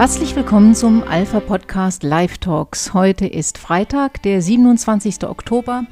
Herzlich 0.00 0.34
willkommen 0.34 0.74
zum 0.74 1.02
Alpha 1.02 1.40
Podcast 1.40 2.04
Live 2.04 2.38
Talks. 2.38 2.94
Heute 2.94 3.26
ist 3.26 3.58
Freitag, 3.58 4.22
der 4.22 4.40
27. 4.40 5.24
Oktober. 5.24 5.84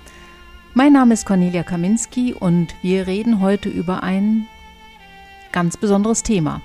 Mein 0.73 0.95
Name 0.95 1.12
ist 1.12 1.27
Cornelia 1.27 1.62
Kaminski 1.62 2.33
und 2.33 2.69
wir 2.80 3.07
reden 3.07 3.43
heute 3.43 3.69
über 3.69 4.02
ein 4.02 4.47
ganz 5.52 5.77
besonderes 5.77 6.23
Thema. 6.23 6.62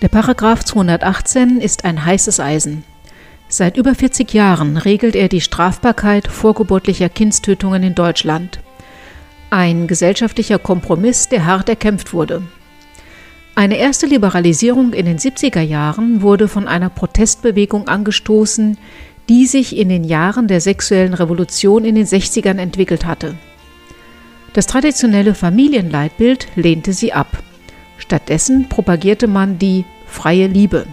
Der 0.00 0.08
Paragraph 0.08 0.64
218 0.64 1.60
ist 1.60 1.84
ein 1.84 2.02
heißes 2.02 2.40
Eisen. 2.40 2.82
Seit 3.50 3.76
über 3.76 3.94
40 3.94 4.32
Jahren 4.32 4.78
regelt 4.78 5.14
er 5.14 5.28
die 5.28 5.42
Strafbarkeit 5.42 6.28
vorgeburtlicher 6.28 7.10
Kindstötungen 7.10 7.82
in 7.82 7.94
Deutschland. 7.94 8.60
Ein 9.50 9.86
gesellschaftlicher 9.86 10.58
Kompromiss, 10.58 11.28
der 11.28 11.44
hart 11.44 11.68
erkämpft 11.68 12.14
wurde. 12.14 12.42
Eine 13.58 13.76
erste 13.76 14.06
Liberalisierung 14.06 14.92
in 14.92 15.04
den 15.04 15.18
70er 15.18 15.62
Jahren 15.62 16.22
wurde 16.22 16.46
von 16.46 16.68
einer 16.68 16.90
Protestbewegung 16.90 17.88
angestoßen, 17.88 18.78
die 19.28 19.46
sich 19.46 19.76
in 19.76 19.88
den 19.88 20.04
Jahren 20.04 20.46
der 20.46 20.60
sexuellen 20.60 21.12
Revolution 21.12 21.84
in 21.84 21.96
den 21.96 22.06
60ern 22.06 22.58
entwickelt 22.58 23.04
hatte. 23.04 23.34
Das 24.52 24.68
traditionelle 24.68 25.34
Familienleitbild 25.34 26.46
lehnte 26.54 26.92
sie 26.92 27.12
ab. 27.12 27.26
Stattdessen 27.96 28.68
propagierte 28.68 29.26
man 29.26 29.58
die 29.58 29.84
freie 30.06 30.46
Liebe. 30.46 30.86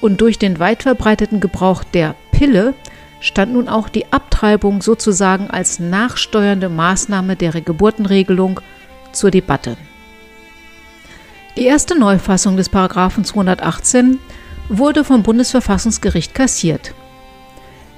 Und 0.00 0.20
durch 0.20 0.38
den 0.38 0.60
weit 0.60 0.84
verbreiteten 0.84 1.40
Gebrauch 1.40 1.82
der 1.82 2.14
Pille 2.30 2.74
stand 3.18 3.54
nun 3.54 3.68
auch 3.68 3.88
die 3.88 4.12
Abtreibung 4.12 4.82
sozusagen 4.82 5.50
als 5.50 5.80
nachsteuernde 5.80 6.68
Maßnahme 6.68 7.34
der 7.34 7.60
Geburtenregelung 7.60 8.60
zur 9.10 9.32
Debatte. 9.32 9.76
Die 11.56 11.66
erste 11.66 11.98
Neufassung 11.98 12.56
des 12.56 12.70
Paragraphen 12.70 13.26
218 13.26 14.18
wurde 14.70 15.04
vom 15.04 15.22
Bundesverfassungsgericht 15.22 16.34
kassiert. 16.34 16.94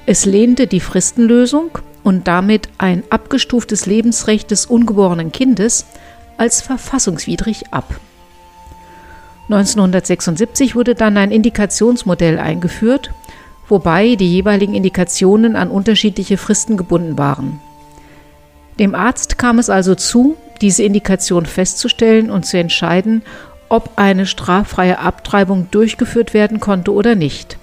Es 0.07 0.27
lehnte 0.27 0.67
die 0.67 0.81
Fristenlösung 0.81 1.79
und 2.03 2.27
damit 2.27 2.69
ein 2.79 3.05
abgestuftes 3.11 3.87
Lebensrecht 3.87 4.51
des 4.51 4.67
ungeborenen 4.67 5.31
Kindes 5.31 5.87
als 6.37 6.63
verfassungswidrig 6.63 7.73
ab. 7.73 7.95
1976 9.45 10.75
wurde 10.75 10.97
dann 10.97 11.17
ein 11.17 11.31
Indikationsmodell 11.31 12.41
eingeführt, 12.41 13.13
wobei 13.69 14.17
die 14.17 14.33
jeweiligen 14.33 14.75
Indikationen 14.75 15.55
an 15.55 15.71
unterschiedliche 15.71 16.39
Fristen 16.39 16.77
gebunden 16.77 17.19
waren. 17.19 17.61
Dem 18.81 18.97
Arzt 18.97 19.39
kam 19.39 19.61
es 19.61 19.71
also 19.71 19.95
zu, 19.95 20.37
diese 20.61 20.83
Indikation 20.83 21.47
festzustellen 21.47 22.31
und 22.31 22.47
zu 22.47 22.59
entscheiden, 22.59 23.23
ob 23.69 23.91
eine 23.97 24.27
straffreie 24.27 24.99
Abtreibung 24.99 25.69
durchgeführt 25.71 26.35
werden 26.35 26.61
konnte 26.61 26.93
oder 26.93 27.15
nicht. 27.15 27.57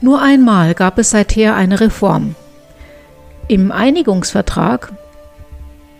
Nur 0.00 0.20
einmal 0.20 0.74
gab 0.74 0.98
es 0.98 1.10
seither 1.10 1.56
eine 1.56 1.80
Reform. 1.80 2.34
Im 3.48 3.72
Einigungsvertrag 3.72 4.92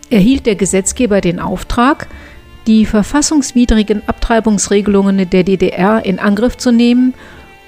erhielt 0.09 0.45
der 0.45 0.55
Gesetzgeber 0.55 1.21
den 1.21 1.39
Auftrag, 1.39 2.07
die 2.67 2.85
verfassungswidrigen 2.85 4.07
Abtreibungsregelungen 4.07 5.29
der 5.29 5.43
DDR 5.43 6.03
in 6.05 6.19
Angriff 6.19 6.57
zu 6.57 6.71
nehmen 6.71 7.13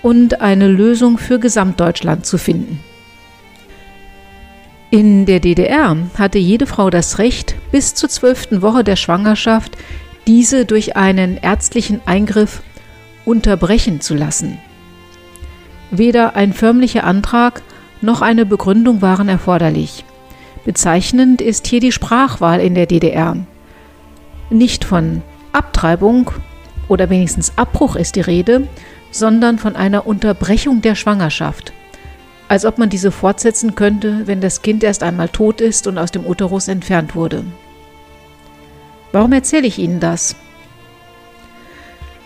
und 0.02 0.42
eine 0.42 0.68
Lösung 0.68 1.18
für 1.18 1.40
Gesamtdeutschland 1.40 2.26
zu 2.26 2.38
finden. 2.38 2.80
In 4.90 5.26
der 5.26 5.42
DDR 5.42 5.98
hatte 6.18 6.38
jede 6.38 6.66
Frau 6.66 6.90
das 6.90 7.20
Recht, 7.20 7.56
bis 7.72 7.94
zur 7.94 8.08
zwölften 8.08 8.62
Woche 8.62 8.86
der 8.86 8.96
Schwangerschaft 8.96 9.78
diese 10.28 10.66
durch 10.66 10.96
einen 10.96 11.38
ärztlichen 11.38 12.00
Eingriff 12.06 12.62
unterbrechen 13.26 14.00
zu 14.00 14.16
lassen. 14.16 14.60
Weder 15.92 16.38
ein 16.38 16.54
förmlicher 16.54 17.04
Antrag 17.04 17.62
noch 18.02 18.22
eine 18.22 18.46
Begründung 18.46 19.02
waren 19.02 19.28
erforderlich. 19.28 20.06
Bezeichnend 20.64 21.42
ist 21.42 21.68
hier 21.68 21.82
die 21.82 21.92
Sprachwahl 21.92 22.62
in 22.62 22.74
der 22.74 22.86
DDR. 22.86 23.36
Nicht 24.50 24.86
von 24.86 25.22
Abtreibung 25.52 26.32
oder 26.88 27.10
wenigstens 27.10 27.58
Abbruch 27.58 27.98
ist 27.98 28.16
die 28.16 28.22
Rede, 28.22 28.68
sondern 29.12 29.60
von 29.60 29.76
einer 29.76 30.08
Unterbrechung 30.08 30.82
der 30.82 30.96
Schwangerschaft 30.96 31.74
als 32.48 32.66
ob 32.66 32.78
man 32.78 32.90
diese 32.90 33.12
fortsetzen 33.12 33.76
könnte, 33.76 34.26
wenn 34.26 34.42
das 34.42 34.62
Kind 34.62 34.84
erst 34.84 35.04
einmal 35.04 35.30
tot 35.30 35.62
ist 35.62 35.88
und 35.88 35.98
aus 35.98 36.12
dem 36.12 36.26
Uterus 36.26 36.68
entfernt 36.68 37.16
wurde. 37.16 37.44
Warum 39.12 39.34
erzähle 39.34 39.68
ich 39.68 39.80
Ihnen 39.80 40.00
das? 40.00 40.36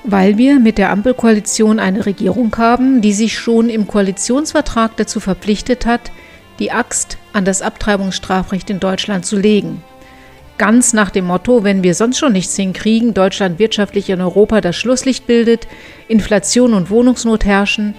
Weil 0.04 0.38
wir 0.38 0.59
mit 0.59 0.78
der 0.78 0.90
Ampelkoalition 0.90 1.80
eine 1.80 2.06
Regierung 2.06 2.56
haben, 2.58 3.02
die 3.02 3.14
sich 3.14 3.38
schon 3.38 3.70
im 3.70 3.88
Koalitionsvertrag 3.88 4.98
dazu 4.98 5.20
verpflichtet 5.20 5.86
hat, 5.86 6.12
die 6.59 6.72
Axt 6.72 7.18
an 7.34 7.46
das 7.46 7.62
Abtreibungsstrafrecht 7.62 8.70
in 8.70 8.80
Deutschland 8.80 9.26
zu 9.26 9.38
legen. 9.38 9.84
Ganz 10.58 10.94
nach 10.94 11.09
dem 11.09 11.26
Motto, 11.26 11.64
wenn 11.64 11.82
wir 11.82 11.96
sonst 11.96 12.20
schon 12.20 12.34
nichts 12.34 12.56
hinkriegen, 12.56 13.14
Deutschland 13.16 13.58
wirtschaftlich 13.58 14.09
in 14.09 14.22
Europa 14.22 14.62
das 14.62 14.76
Schlusslicht 14.76 15.26
bildet, 15.26 15.68
Inflation 16.08 16.74
und 16.74 16.90
Wohnungsnot 16.90 17.46
herrschen, 17.46 17.96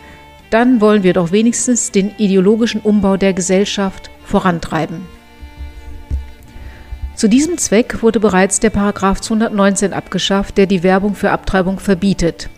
dann 0.53 0.83
wollen 0.83 1.03
wir 1.03 1.15
doch 1.15 1.33
wenigstens 1.33 1.93
den 1.93 2.13
ideologischen 2.19 2.83
Umbau 2.83 3.17
der 3.17 3.33
Gesellschaft 3.33 4.11
vorantreiben. 4.25 5.07
Zu 7.15 7.29
diesem 7.29 7.57
Zweck 7.57 8.03
wurde 8.03 8.21
bereits 8.21 8.61
der 8.61 8.71
Paragraph 8.71 9.21
219 9.21 9.93
abgeschafft, 9.93 10.59
der 10.59 10.67
die 10.67 10.83
Werbung 10.83 11.15
für 11.15 11.31
Abtreibung 11.31 11.79
verbietet. 11.79 12.51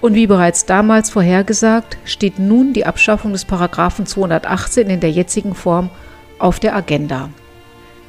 Und 0.00 0.14
wie 0.14 0.26
bereits 0.26 0.64
damals 0.64 1.10
vorhergesagt, 1.10 1.98
steht 2.04 2.38
nun 2.38 2.72
die 2.72 2.86
Abschaffung 2.86 3.32
des 3.32 3.44
Paragraphen 3.44 4.06
218 4.06 4.88
in 4.88 5.00
der 5.00 5.10
jetzigen 5.10 5.54
Form 5.54 5.90
auf 6.38 6.60
der 6.60 6.74
Agenda. 6.74 7.30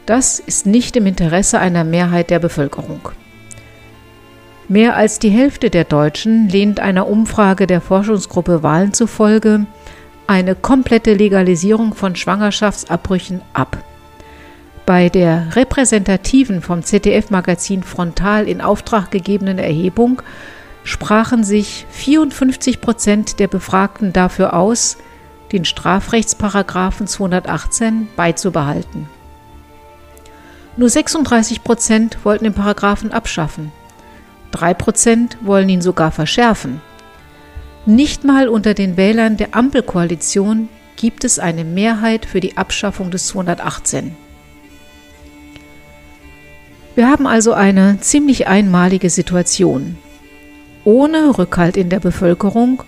Das 0.06 0.40
ist 0.40 0.66
nicht 0.66 0.96
im 0.96 1.06
Interesse 1.06 1.60
einer 1.60 1.84
Mehrheit 1.84 2.30
der 2.30 2.40
Bevölkerung. 2.40 3.10
Mehr 4.70 4.98
als 4.98 5.20
die 5.20 5.30
Hälfte 5.30 5.70
der 5.70 5.86
Deutschen 5.86 6.50
lehnt 6.50 6.82
einer 6.82 7.08
Umfrage 7.08 7.68
der 7.68 7.80
Forschungsgruppe 7.80 8.64
Wahlen 8.64 8.94
zufolge 8.94 9.66
eine 10.28 10.56
komplette 10.56 11.14
Legalisierung 11.14 11.94
von 11.94 12.18
Schwangerschaftsabbrüchen 12.18 13.42
ab. 13.54 13.78
Bei 14.86 15.08
der 15.08 15.56
repräsentativen 15.56 16.62
vom 16.62 16.84
ZDF-Magazin 16.84 17.82
Frontal 17.82 18.50
in 18.50 18.60
Auftrag 18.60 19.10
gegebenen 19.10 19.58
Erhebung 19.58 20.22
sprachen 20.84 21.46
sich 21.46 21.86
54 21.92 22.82
Prozent 22.82 23.40
der 23.40 23.48
Befragten 23.48 24.12
dafür 24.12 24.54
aus, 24.54 24.98
den 25.54 25.64
Strafrechtsparagraphen 25.64 27.08
218 27.08 28.10
beizubehalten. 28.18 29.08
Nur 30.76 30.90
36 30.90 31.64
Prozent 31.64 32.18
wollten 32.24 32.44
den 32.44 32.54
Paragraphen 32.54 33.14
abschaffen. 33.14 33.72
Drei 34.52 34.74
Prozent 34.74 35.38
wollen 35.42 35.70
ihn 35.70 35.82
sogar 35.82 36.12
verschärfen. 36.12 36.82
Nicht 37.86 38.24
mal 38.24 38.50
unter 38.50 38.74
den 38.74 38.98
Wählern 38.98 39.38
der 39.38 39.56
Ampelkoalition 39.56 40.70
gibt 40.96 41.24
es 41.24 41.40
eine 41.40 41.64
Mehrheit 41.64 42.26
für 42.26 42.40
die 42.40 42.58
Abschaffung 42.58 43.12
des 43.12 43.28
218. 43.28 44.16
Wir 46.96 47.08
haben 47.08 47.28
also 47.28 47.54
eine 47.54 48.00
ziemlich 48.02 48.48
einmalige 48.48 49.10
Situation. 49.10 49.98
Ohne 50.84 51.38
Rückhalt 51.38 51.78
in 51.78 51.90
der 51.90 52.00
Bevölkerung 52.00 52.84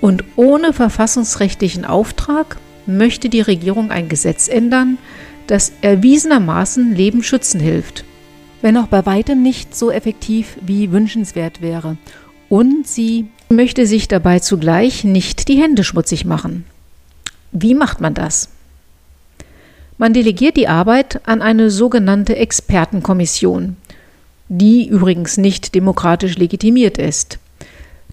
und 0.00 0.24
ohne 0.36 0.72
verfassungsrechtlichen 0.72 1.84
Auftrag 1.84 2.56
möchte 2.86 3.28
die 3.28 3.40
Regierung 3.40 3.90
ein 3.90 4.08
Gesetz 4.08 4.48
ändern, 4.48 4.98
das 5.46 5.72
erwiesenermaßen 5.80 6.94
Leben 6.94 7.22
schützen 7.22 7.60
hilft 7.60 8.04
wenn 8.62 8.76
auch 8.76 8.86
bei 8.86 9.04
weitem 9.04 9.42
nicht 9.42 9.76
so 9.76 9.90
effektiv 9.90 10.56
wie 10.62 10.90
wünschenswert 10.90 11.60
wäre. 11.60 11.98
Und 12.48 12.86
sie 12.86 13.26
möchte 13.50 13.86
sich 13.86 14.08
dabei 14.08 14.38
zugleich 14.38 15.04
nicht 15.04 15.48
die 15.48 15.60
Hände 15.60 15.84
schmutzig 15.84 16.24
machen. 16.24 16.64
Wie 17.50 17.74
macht 17.74 18.00
man 18.00 18.14
das? 18.14 18.48
Man 19.98 20.14
delegiert 20.14 20.56
die 20.56 20.68
Arbeit 20.68 21.20
an 21.28 21.42
eine 21.42 21.70
sogenannte 21.70 22.36
Expertenkommission, 22.36 23.76
die 24.48 24.88
übrigens 24.88 25.36
nicht 25.36 25.74
demokratisch 25.74 26.38
legitimiert 26.38 26.98
ist. 26.98 27.38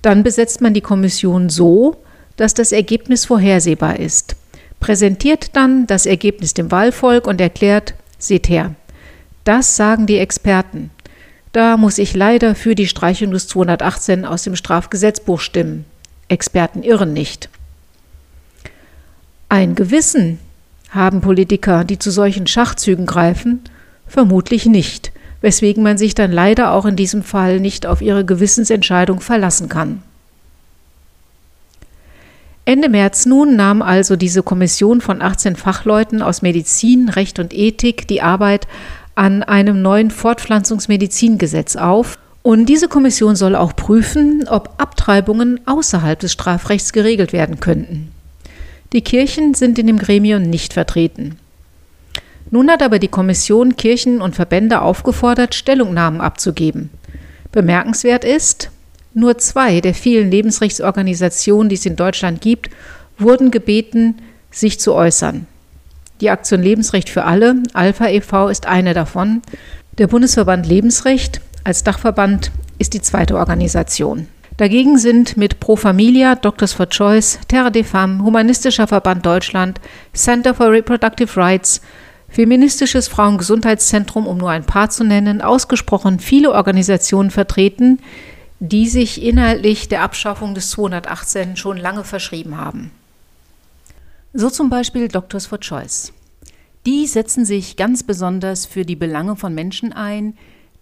Dann 0.02 0.24
besetzt 0.24 0.62
man 0.62 0.74
die 0.74 0.82
Kommission 0.82 1.50
so, 1.50 1.98
dass 2.38 2.54
das 2.54 2.72
Ergebnis 2.72 3.26
vorhersehbar 3.26 4.00
ist, 4.00 4.36
präsentiert 4.80 5.56
dann 5.56 5.88
das 5.88 6.06
Ergebnis 6.06 6.54
dem 6.54 6.72
Wahlvolk 6.72 7.28
und 7.28 7.42
erklärt, 7.42 7.94
seht 8.18 8.50
her, 8.50 8.76
das 9.44 9.76
sagen 9.76 10.06
die 10.06 10.18
Experten. 10.18 10.92
Da 11.52 11.78
muss 11.78 11.98
ich 11.98 12.16
leider 12.16 12.54
für 12.56 12.76
die 12.76 12.88
Streichung 12.88 13.32
des 13.32 13.48
218 13.48 14.26
aus 14.26 14.44
dem 14.44 14.56
Strafgesetzbuch 14.56 15.40
stimmen. 15.40 15.86
Experten 16.28 16.84
irren 16.84 17.14
nicht. 17.14 17.50
Ein 19.50 19.74
Gewissen 19.74 20.40
haben 20.92 21.22
Politiker, 21.22 21.84
die 21.84 21.98
zu 21.98 22.12
solchen 22.12 22.46
Schachzügen 22.46 23.08
greifen? 23.08 23.62
Vermutlich 24.08 24.66
nicht, 24.68 25.12
weswegen 25.42 25.82
man 25.82 25.98
sich 25.98 26.14
dann 26.14 26.32
leider 26.32 26.72
auch 26.72 26.86
in 26.86 26.96
diesem 26.96 27.24
Fall 27.24 27.60
nicht 27.60 27.86
auf 27.88 28.02
ihre 28.02 28.26
Gewissensentscheidung 28.26 29.20
verlassen 29.20 29.70
kann. 29.70 30.04
Ende 32.66 32.90
März 32.90 33.26
nun 33.26 33.56
nahm 33.56 33.82
also 33.82 34.16
diese 34.16 34.44
Kommission 34.44 35.02
von 35.02 35.24
18 35.24 35.56
Fachleuten 35.56 36.22
aus 36.22 36.44
Medizin, 36.44 37.10
Recht 37.10 37.40
und 37.40 37.52
Ethik 37.52 38.08
die 38.08 38.22
Arbeit 38.22 38.68
an 39.20 39.44
einem 39.44 39.82
neuen 39.82 40.12
Fortpflanzungsmedizingesetz 40.12 41.76
auf. 41.76 42.18
Und 42.42 42.68
diese 42.68 42.88
Kommission 42.88 43.36
soll 43.36 43.54
auch 43.54 43.76
prüfen, 43.76 44.48
ob 44.48 44.76
Abtreibungen 44.78 45.60
außerhalb 45.66 46.18
des 46.18 46.32
Strafrechts 46.32 46.94
geregelt 46.94 47.34
werden 47.34 47.60
könnten. 47.60 48.14
Die 48.94 49.02
Kirchen 49.02 49.56
sind 49.56 49.78
in 49.78 49.88
dem 49.88 50.00
Gremium 50.00 50.44
nicht 50.44 50.72
vertreten. 50.72 51.38
Nun 52.50 52.72
hat 52.72 52.82
aber 52.82 52.98
die 52.98 53.10
Kommission 53.10 53.76
Kirchen 53.76 54.22
und 54.22 54.36
Verbände 54.36 54.82
aufgefordert, 54.82 55.54
Stellungnahmen 55.54 56.22
abzugeben. 56.22 56.90
Bemerkenswert 57.52 58.24
ist, 58.24 58.72
nur 59.14 59.38
zwei 59.38 59.82
der 59.82 59.96
vielen 59.96 60.32
Lebensrechtsorganisationen, 60.32 61.68
die 61.68 61.76
es 61.76 61.86
in 61.86 61.98
Deutschland 61.98 62.40
gibt, 62.40 62.70
wurden 63.18 63.52
gebeten, 63.52 64.22
sich 64.50 64.80
zu 64.80 64.94
äußern. 64.94 65.46
Die 66.22 66.30
Aktion 66.30 66.62
Lebensrecht 66.62 67.10
für 67.10 67.24
alle, 67.24 67.56
Alpha 67.74 68.08
e.V., 68.08 68.50
ist 68.50 68.66
eine 68.66 68.94
davon. 68.94 69.42
Der 69.98 70.08
Bundesverband 70.08 70.66
Lebensrecht 70.68 71.40
als 71.64 71.84
Dachverband 71.84 72.52
ist 72.78 72.94
die 72.94 73.02
zweite 73.02 73.38
Organisation. 73.38 74.28
Dagegen 74.58 74.98
sind 74.98 75.38
mit 75.38 75.62
Pro 75.62 75.78
Familia, 75.78 76.36
Doctors 76.36 76.74
for 76.74 76.90
Choice, 76.90 77.40
Terra 77.48 77.70
de 77.70 77.84
Femme, 77.84 78.22
Humanistischer 78.24 78.88
Verband 78.88 79.26
Deutschland, 79.26 79.80
Center 80.14 80.54
for 80.54 80.70
Reproductive 80.72 81.38
Rights, 81.38 81.82
Feministisches 82.28 83.08
Frauengesundheitszentrum, 83.08 84.28
um 84.28 84.38
nur 84.38 84.52
ein 84.52 84.66
paar 84.66 84.90
zu 84.90 85.04
nennen, 85.04 85.42
ausgesprochen 85.42 86.20
viele 86.20 86.52
Organisationen 86.52 87.32
vertreten, 87.32 88.00
die 88.60 88.88
sich 88.88 89.24
inhaltlich 89.24 89.88
der 89.88 90.04
Abschaffung 90.04 90.54
des 90.54 90.70
218 90.72 91.56
schon 91.56 91.78
lange 91.78 92.04
verschrieben 92.04 92.58
haben. 92.58 92.92
So 94.34 94.52
zum 94.52 94.70
Beispiel 94.70 95.08
Doctors 95.08 95.48
for 95.48 95.60
Choice. 95.60 96.14
Die 96.86 97.08
setzen 97.08 97.46
sich 97.46 97.78
ganz 97.78 98.04
besonders 98.04 98.68
für 98.68 98.86
die 98.86 98.96
Belange 98.96 99.36
von 99.36 99.56
Menschen 99.56 99.92
ein, 99.92 100.38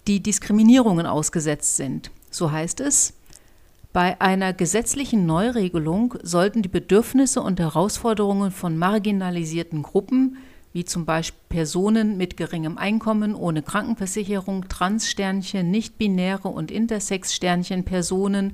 die 0.06 0.22
Diskriminierungen 0.22 1.06
ausgesetzt 1.06 1.78
sind. 1.78 2.12
So 2.30 2.52
heißt 2.52 2.82
es, 2.82 3.14
bei 3.94 4.20
einer 4.20 4.52
gesetzlichen 4.52 5.26
Neuregelung 5.26 6.16
sollten 6.24 6.62
die 6.62 6.68
Bedürfnisse 6.68 7.42
und 7.42 7.62
Herausforderungen 7.62 8.52
von 8.52 8.78
marginalisierten 8.78 9.82
Gruppen 9.82 10.38
wie 10.74 10.86
zum 10.86 11.06
Beispiel 11.06 11.40
Personen 11.50 12.18
mit 12.18 12.38
geringem 12.38 12.78
Einkommen, 12.78 13.34
ohne 13.34 13.64
Krankenversicherung, 13.64 14.68
Transsternchen, 14.68 15.72
nicht-binäre 15.72 16.50
und 16.50 16.70
Intersex-Sternchen, 16.70 17.86
Personen, 17.86 18.54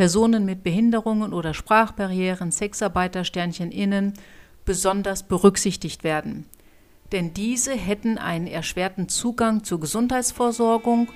Personen 0.00 0.46
mit 0.46 0.62
Behinderungen 0.62 1.34
oder 1.34 1.52
Sprachbarrieren, 1.52 2.52
Sexarbeitersternchen 2.52 3.70
innen 3.70 4.14
besonders 4.64 5.24
berücksichtigt 5.24 6.04
werden. 6.04 6.46
Denn 7.12 7.34
diese 7.34 7.74
hätten 7.74 8.16
einen 8.16 8.46
erschwerten 8.46 9.10
Zugang 9.10 9.62
zur 9.62 9.78
Gesundheitsversorgung 9.78 11.08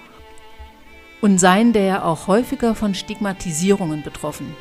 und 1.23 1.39
seien 1.39 1.73
daher 1.73 2.05
auch 2.05 2.27
häufiger 2.27 2.75
von 2.75 2.95
Stigmatisierungen 2.95 4.03
betroffen. 4.03 4.55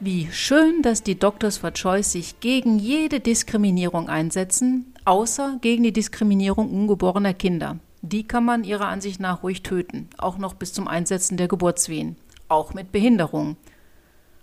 Wie 0.00 0.28
schön, 0.30 0.82
dass 0.82 1.02
die 1.02 1.18
Doctors 1.18 1.58
for 1.58 1.72
Choice 1.72 2.12
sich 2.12 2.38
gegen 2.38 2.78
jede 2.78 3.18
Diskriminierung 3.18 4.08
einsetzen, 4.08 4.94
außer 5.04 5.58
gegen 5.60 5.82
die 5.82 5.92
Diskriminierung 5.92 6.70
ungeborener 6.70 7.34
Kinder. 7.34 7.78
Die 8.02 8.22
kann 8.22 8.44
man 8.44 8.62
ihrer 8.62 8.86
Ansicht 8.86 9.18
nach 9.18 9.42
ruhig 9.42 9.64
töten, 9.64 10.08
auch 10.16 10.38
noch 10.38 10.54
bis 10.54 10.72
zum 10.72 10.86
Einsetzen 10.86 11.36
der 11.36 11.48
Geburtswehen, 11.48 12.14
auch 12.46 12.74
mit 12.74 12.92
Behinderung. 12.92 13.56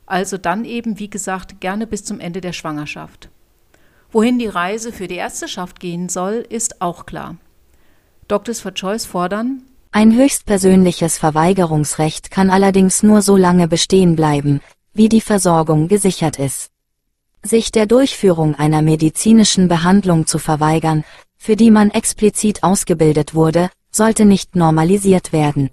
Also 0.06 0.38
dann 0.38 0.66
eben, 0.66 1.00
wie 1.00 1.10
gesagt, 1.10 1.62
gerne 1.62 1.88
bis 1.88 2.04
zum 2.04 2.19
Ende 2.19 2.42
der 2.42 2.52
Schwangerschaft. 2.52 3.30
Wohin 4.12 4.38
die 4.38 4.48
Reise 4.48 4.92
für 4.92 5.07
die 5.07 5.16
Ärzteschaft 5.16 5.80
gehen 5.80 6.10
soll, 6.10 6.46
ist 6.50 6.81
auch 6.81 7.06
klar. 7.06 7.38
Doctors 8.28 8.60
for 8.60 8.74
Choice 8.74 9.06
fordern, 9.06 9.62
ein 9.94 10.13
höchstpersönliches 10.13 11.18
Verweigerungsrecht 11.18 12.30
kann 12.30 12.50
allerdings 12.50 13.02
nur 13.02 13.22
so 13.22 13.38
lange 13.38 13.69
bestehen 13.69 14.18
bleiben, 14.18 14.60
wie 14.95 15.09
die 15.09 15.21
Versorgung 15.21 15.88
gesichert 15.88 16.39
ist. 16.39 16.71
Sich 17.44 17.71
der 17.71 17.86
Durchführung 17.86 18.56
einer 18.56 18.81
medizinischen 18.81 19.68
Behandlung 19.68 20.25
zu 20.25 20.39
verweigern, 20.39 21.03
für 21.38 21.56
die 21.56 21.69
man 21.69 21.92
explizit 21.92 22.63
ausgebildet 22.63 23.36
wurde, 23.36 23.69
sollte 23.92 24.25
nicht 24.25 24.56
normalisiert 24.56 25.31
werden. 25.31 25.69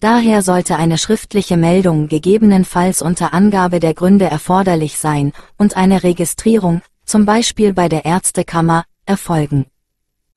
Daher 0.00 0.42
sollte 0.42 0.76
eine 0.76 0.98
schriftliche 0.98 1.56
Meldung 1.56 2.08
gegebenenfalls 2.08 3.02
unter 3.02 3.32
Angabe 3.32 3.80
der 3.80 3.94
Gründe 3.94 4.26
erforderlich 4.26 4.98
sein 4.98 5.32
und 5.56 5.76
eine 5.76 6.02
Registrierung, 6.02 6.82
zum 7.04 7.24
Beispiel 7.24 7.72
bei 7.72 7.88
der 7.88 8.04
Ärztekammer, 8.04 8.84
erfolgen. 9.06 9.66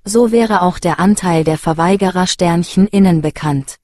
So 0.06 0.31
wäre 0.31 0.62
auch 0.62 0.80
der 0.80 1.00
Anteil 1.00 1.44
der 1.44 1.57
Verweigerer 1.57 2.27
Sternchen 2.27 2.88
innen 2.88 3.21
bekannt. 3.21 3.77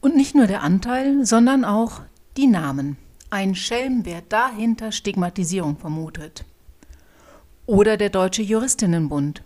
Und 0.00 0.16
nicht 0.16 0.34
nur 0.34 0.46
der 0.46 0.62
Anteil, 0.62 1.24
sondern 1.24 1.64
auch 1.64 2.00
die 2.36 2.46
Namen. 2.46 2.96
Ein 3.32 3.54
Schelm, 3.54 4.04
wer 4.04 4.22
dahinter 4.22 4.90
Stigmatisierung 4.90 5.76
vermutet. 5.76 6.44
Oder 7.64 7.96
der 7.96 8.10
Deutsche 8.10 8.42
Juristinnenbund. 8.42 9.44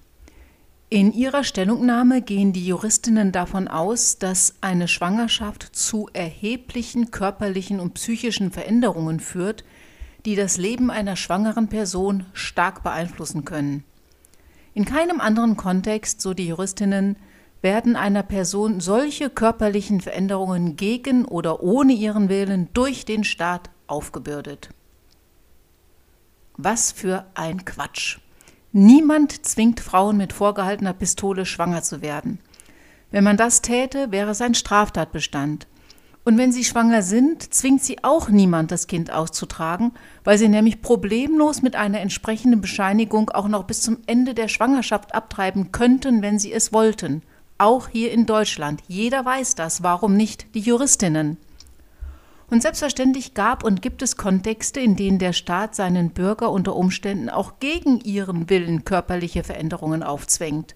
In 0.89 1.13
ihrer 1.13 1.45
Stellungnahme 1.45 2.23
gehen 2.23 2.55
die 2.55 2.67
Juristinnen 2.67 3.31
davon 3.31 3.69
aus, 3.69 4.17
dass 4.19 4.55
eine 4.63 4.89
Schwangerschaft 4.89 5.77
zu 5.77 6.09
erheblichen 6.15 7.11
körperlichen 7.11 7.79
und 7.79 7.93
psychischen 7.93 8.51
Veränderungen 8.51 9.21
führt, 9.21 9.65
die 10.25 10.35
das 10.35 10.57
Leben 10.57 10.91
einer 10.91 11.17
schwangeren 11.17 11.69
Person 11.69 12.25
stark 12.33 12.85
beeinflussen 12.85 13.45
können. 13.45 13.85
In 14.73 14.87
keinem 14.87 15.21
anderen 15.21 15.59
Kontext, 15.59 16.23
so 16.23 16.33
die 16.33 16.49
Juristinnen, 16.49 17.17
werden 17.61 17.97
einer 17.97 18.23
Person 18.23 18.81
solche 18.81 19.29
körperlichen 19.29 20.01
Veränderungen 20.01 20.77
gegen 20.77 21.27
oder 21.27 21.63
ohne 21.63 21.93
ihren 21.93 22.31
Willen 22.31 22.69
durch 22.73 23.05
den 23.05 23.25
Staat 23.25 23.69
aufgebürdet. 23.87 24.71
Was 26.57 26.93
für 26.93 27.27
ein 27.35 27.65
Quatsch. 27.65 28.19
Niemand 28.73 29.47
zwingt 29.47 29.81
Frauen 29.81 30.17
mit 30.17 30.33
vorgehaltener 30.33 30.93
Pistole 30.93 31.47
schwanger 31.47 31.83
zu 31.83 32.03
werden. 32.03 32.39
Wenn 33.11 33.25
man 33.25 33.37
das 33.37 33.63
täte, 33.63 34.11
wäre 34.11 34.33
es 34.33 34.41
ein 34.41 34.55
Straftatbestand. 34.55 35.69
Und 36.25 36.39
wenn 36.39 36.53
sie 36.53 36.65
schwanger 36.65 37.03
sind, 37.03 37.55
zwingt 37.55 37.85
sie 37.85 38.03
auch 38.03 38.31
niemand, 38.31 38.71
das 38.71 38.87
Kind 38.87 39.13
auszutragen, 39.13 39.93
weil 40.25 40.39
sie 40.39 40.49
nämlich 40.49 40.81
problemlos 40.81 41.61
mit 41.61 41.77
einer 41.77 42.01
entsprechenden 42.01 42.61
Bescheinigung 42.63 43.31
auch 43.31 43.47
noch 43.47 43.65
bis 43.65 43.83
zum 43.83 43.99
Ende 44.07 44.35
der 44.35 44.49
Schwangerschaft 44.49 45.15
abtreiben 45.15 45.71
könnten, 45.71 46.23
wenn 46.23 46.39
sie 46.39 46.53
es 46.53 46.73
wollten. 46.73 47.23
Auch 47.59 47.89
hier 47.89 48.11
in 48.11 48.27
Deutschland. 48.27 48.81
Jeder 48.89 49.25
weiß 49.25 49.55
das. 49.55 49.83
Warum 49.83 50.17
nicht 50.17 50.55
die 50.55 50.61
Juristinnen? 50.61 51.37
Und 52.51 52.63
selbstverständlich 52.63 53.35
gab 53.35 53.65
und 53.65 53.83
gibt 53.83 54.03
es 54.03 54.17
Kontexte, 54.17 54.81
in 54.81 54.97
denen 54.97 55.19
der 55.19 55.33
Staat 55.33 55.75
seinen 55.75 56.11
Bürger 56.11 56.51
unter 56.51 56.77
Umständen 56.77 57.31
auch 57.31 57.55
gegen 57.59 58.01
ihren 58.01 58.51
Willen 58.51 58.85
körperliche 58.85 59.45
Veränderungen 59.45 60.03
aufzwängt. 60.03 60.75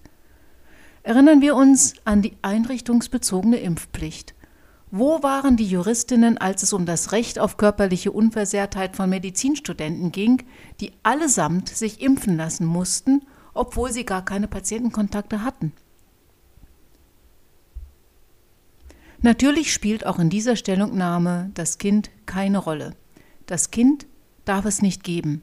Erinnern 1.03 1.41
wir 1.41 1.55
uns 1.55 1.93
an 2.05 2.21
die 2.21 2.33
einrichtungsbezogene 2.41 3.57
Impfpflicht. 3.57 4.33
Wo 4.91 5.21
waren 5.21 5.55
die 5.55 5.67
Juristinnen, 5.67 6.39
als 6.39 6.63
es 6.63 6.73
um 6.73 6.87
das 6.87 7.11
Recht 7.11 7.37
auf 7.37 7.57
körperliche 7.57 8.11
Unversehrtheit 8.11 8.95
von 8.95 9.09
Medizinstudenten 9.09 10.11
ging, 10.11 10.41
die 10.81 10.93
allesamt 11.03 11.69
sich 11.69 12.01
impfen 12.01 12.37
lassen 12.37 12.65
mussten, 12.65 13.21
obwohl 13.53 13.91
sie 13.91 14.03
gar 14.03 14.25
keine 14.25 14.47
Patientenkontakte 14.47 15.43
hatten? 15.43 15.73
Natürlich 19.21 19.73
spielt 19.73 20.05
auch 20.05 20.19
in 20.19 20.29
dieser 20.29 20.55
Stellungnahme 20.55 21.51
das 21.53 21.77
Kind 21.77 22.09
keine 22.25 22.57
Rolle. 22.57 22.93
Das 23.47 23.71
Kind 23.71 24.05
darf 24.45 24.65
es 24.65 24.81
nicht 24.81 25.03
geben. 25.03 25.41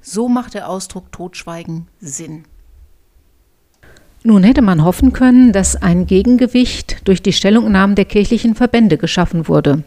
So 0.00 0.28
macht 0.28 0.54
der 0.54 0.68
Ausdruck 0.68 1.12
Totschweigen 1.12 1.88
Sinn. 2.00 2.44
Nun 4.22 4.44
hätte 4.44 4.62
man 4.62 4.84
hoffen 4.84 5.12
können, 5.12 5.52
dass 5.52 5.76
ein 5.76 6.06
Gegengewicht 6.06 7.06
durch 7.08 7.22
die 7.22 7.32
Stellungnahmen 7.32 7.96
der 7.96 8.04
kirchlichen 8.04 8.54
Verbände 8.54 8.98
geschaffen 8.98 9.48
wurde. 9.48 9.82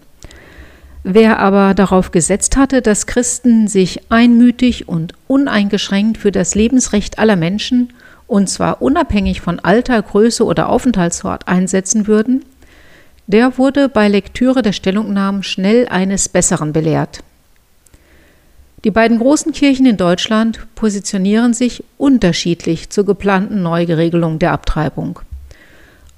Wer 1.03 1.39
aber 1.39 1.73
darauf 1.73 2.11
gesetzt 2.11 2.55
hatte, 2.57 2.81
dass 2.81 3.07
Christen 3.07 3.67
sich 3.67 4.11
einmütig 4.11 4.87
und 4.87 5.13
uneingeschränkt 5.27 6.17
für 6.17 6.31
das 6.31 6.55
Lebensrecht 6.55 7.19
aller 7.19 7.35
Menschen, 7.35 7.91
und 8.25 8.49
zwar 8.49 8.81
unabhängig 8.81 9.41
von 9.41 9.59
Alter, 9.59 10.01
Größe 10.01 10.45
oder 10.45 10.69
Aufenthaltsort, 10.69 11.47
einsetzen 11.47 12.07
würden, 12.07 12.43
Der 13.27 13.57
wurde 13.57 13.89
bei 13.89 14.07
Lektüre 14.07 14.61
der 14.61 14.73
Stellungnahmen 14.73 15.43
schnell 15.43 15.87
eines 15.87 16.27
Besseren 16.29 16.73
belehrt. 16.73 17.23
Die 18.83 18.91
beiden 18.91 19.19
großen 19.19 19.53
Kirchen 19.53 19.85
in 19.85 19.95
Deutschland 19.95 20.67
positionieren 20.75 21.53
sich 21.53 21.85
unterschiedlich 21.97 22.89
zur 22.89 23.05
geplanten 23.05 23.61
Neugeregelung 23.63 24.39
der 24.39 24.51
Abtreibung. 24.51 25.19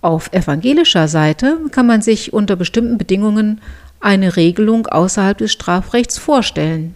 Auf 0.01 0.33
evangelischer 0.33 1.07
Seite 1.07 1.57
kann 1.71 1.85
man 1.85 2.01
sich 2.01 2.33
unter 2.33 2.55
bestimmten 2.55 2.97
Bedingungen 2.97 3.61
eine 3.99 4.35
Regelung 4.35 4.87
außerhalb 4.87 5.37
des 5.37 5.51
Strafrechts 5.51 6.17
vorstellen. 6.17 6.95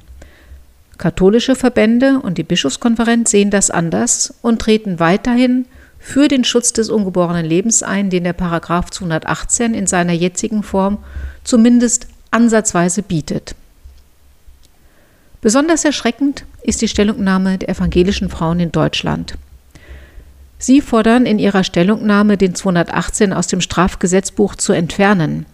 Katholische 0.98 1.56
Verbände 1.56 2.20
und 2.20 2.38
die 2.38 2.44
Bischofskonferenz 2.44 3.32
sehen 3.32 3.52
das 3.52 3.72
anders 3.72 4.34
und 4.42 4.60
treten 4.60 5.00
weiterhin 5.00 5.66
für 6.00 6.28
den 6.28 6.44
Schutz 6.44 6.74
des 6.74 6.90
ungeborenen 6.90 7.46
Lebens 7.46 7.84
ein, 7.84 8.10
den 8.10 8.24
der 8.24 8.34
Paragraph 8.34 8.90
218 8.90 9.74
in 9.74 9.86
seiner 9.86 10.14
jetzigen 10.14 10.64
Form 10.64 10.98
zumindest 11.44 12.08
ansatzweise 12.32 13.04
bietet. 13.04 13.56
Besonders 15.42 15.86
erschreckend 15.86 16.46
ist 16.64 16.82
die 16.82 16.88
Stellungnahme 16.88 17.58
der 17.58 17.70
evangelischen 17.70 18.30
Frauen 18.30 18.60
in 18.60 18.72
Deutschland. 18.72 19.36
Sie 20.58 20.82
fordern 20.82 21.26
in 21.26 21.40
ihrer 21.40 21.64
Stellungnahme, 21.64 22.36
den 22.36 22.54
218 22.54 23.32
aus 23.32 23.48
dem 23.48 23.62
Strafgesetzbuch 23.62 24.56
zu 24.56 24.74
entfernen. 24.74 25.46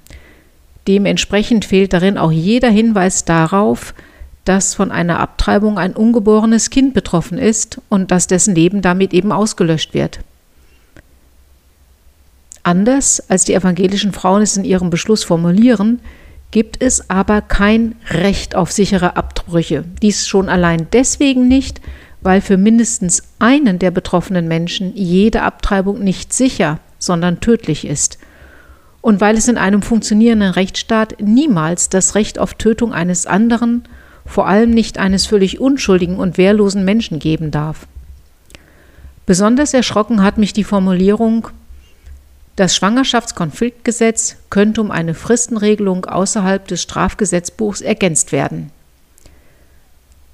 Dementsprechend 0.87 1.65
fehlt 1.65 1.93
darin 1.93 2.17
auch 2.17 2.31
jeder 2.31 2.69
Hinweis 2.69 3.25
darauf, 3.25 3.93
dass 4.45 4.73
von 4.73 4.91
einer 4.91 5.19
Abtreibung 5.19 5.77
ein 5.77 5.95
ungeborenes 5.95 6.69
Kind 6.69 6.93
betroffen 6.93 7.37
ist 7.37 7.81
und 7.89 8.11
dass 8.11 8.27
dessen 8.27 8.55
Leben 8.55 8.81
damit 8.81 9.13
eben 9.13 9.31
ausgelöscht 9.31 9.93
wird. 9.93 10.19
Anders 12.65 13.21
als 13.29 13.43
die 13.43 13.53
evangelischen 13.53 14.11
Frauen 14.11 14.41
es 14.41 14.57
in 14.57 14.65
ihrem 14.65 14.89
Beschluss 14.89 15.23
formulieren, 15.23 15.99
gibt 16.49 16.81
es 16.81 17.11
aber 17.11 17.41
kein 17.41 17.93
Recht 18.09 18.55
auf 18.55 18.71
sichere 18.71 19.15
Abbrüche. 19.17 19.85
Dies 20.01 20.27
schon 20.27 20.49
allein 20.49 20.87
deswegen 20.91 21.47
nicht, 21.47 21.79
weil 22.21 22.41
für 22.41 22.57
mindestens 22.57 23.21
einen 23.37 23.77
der 23.77 23.91
betroffenen 23.91 24.47
Menschen 24.47 24.93
jede 24.95 25.43
Abtreibung 25.43 26.03
nicht 26.03 26.33
sicher, 26.33 26.79
sondern 26.97 27.39
tödlich 27.39 27.85
ist. 27.85 28.17
Und 28.99 29.21
weil 29.21 29.37
es 29.37 29.47
in 29.47 29.59
einem 29.59 29.83
funktionierenden 29.83 30.49
Rechtsstaat 30.49 31.21
niemals 31.21 31.89
das 31.89 32.15
Recht 32.15 32.39
auf 32.39 32.55
Tötung 32.55 32.93
eines 32.93 33.27
anderen, 33.27 33.87
vor 34.25 34.47
allem 34.47 34.71
nicht 34.71 34.97
eines 34.97 35.27
völlig 35.27 35.59
unschuldigen 35.59 36.17
und 36.17 36.39
wehrlosen 36.39 36.83
Menschen 36.83 37.19
geben 37.19 37.51
darf. 37.51 37.85
Besonders 39.27 39.75
erschrocken 39.75 40.23
hat 40.23 40.39
mich 40.39 40.51
die 40.51 40.63
Formulierung 40.63 41.49
das 42.55 42.75
Schwangerschaftskonfliktgesetz 42.75 44.37
könnte 44.49 44.81
um 44.81 44.91
eine 44.91 45.13
Fristenregelung 45.13 46.05
außerhalb 46.05 46.67
des 46.67 46.81
Strafgesetzbuchs 46.81 47.81
ergänzt 47.81 48.31
werden. 48.31 48.71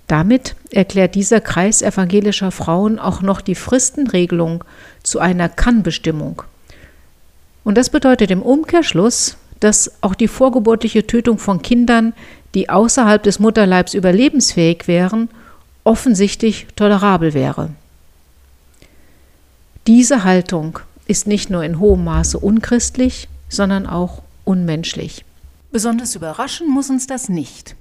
Damit 0.07 0.55
erklärt 0.71 1.15
dieser 1.15 1.41
Kreis 1.41 1.81
evangelischer 1.81 2.51
Frauen 2.51 2.99
auch 2.99 3.21
noch 3.21 3.41
die 3.41 3.55
Fristenregelung 3.55 4.63
zu 5.03 5.19
einer 5.19 5.49
Kannbestimmung. 5.49 6.43
Und 7.63 7.77
das 7.77 7.89
bedeutet 7.89 8.29
im 8.29 8.41
Umkehrschluss, 8.41 9.37
dass 9.59 9.93
auch 10.01 10.13
die 10.13 10.27
vorgeburtliche 10.27 11.07
Tötung 11.07 11.37
von 11.37 11.61
Kindern, 11.61 12.13
die 12.53 12.69
außerhalb 12.69 13.23
des 13.23 13.39
Mutterleibs 13.39 13.93
überlebensfähig 13.93 14.87
wären, 14.87 15.29
offensichtlich 15.83 16.67
tolerabel 16.75 17.33
wäre. 17.33 17.69
Diese 19.87 20.23
Haltung 20.23 20.79
ist 21.11 21.27
nicht 21.27 21.49
nur 21.49 21.61
in 21.65 21.77
hohem 21.77 22.05
Maße 22.05 22.39
unchristlich, 22.39 23.27
sondern 23.49 23.85
auch 23.85 24.23
unmenschlich. 24.45 25.25
Besonders 25.69 26.15
überraschen 26.15 26.69
muss 26.69 26.89
uns 26.89 27.05
das 27.05 27.27
nicht. 27.27 27.75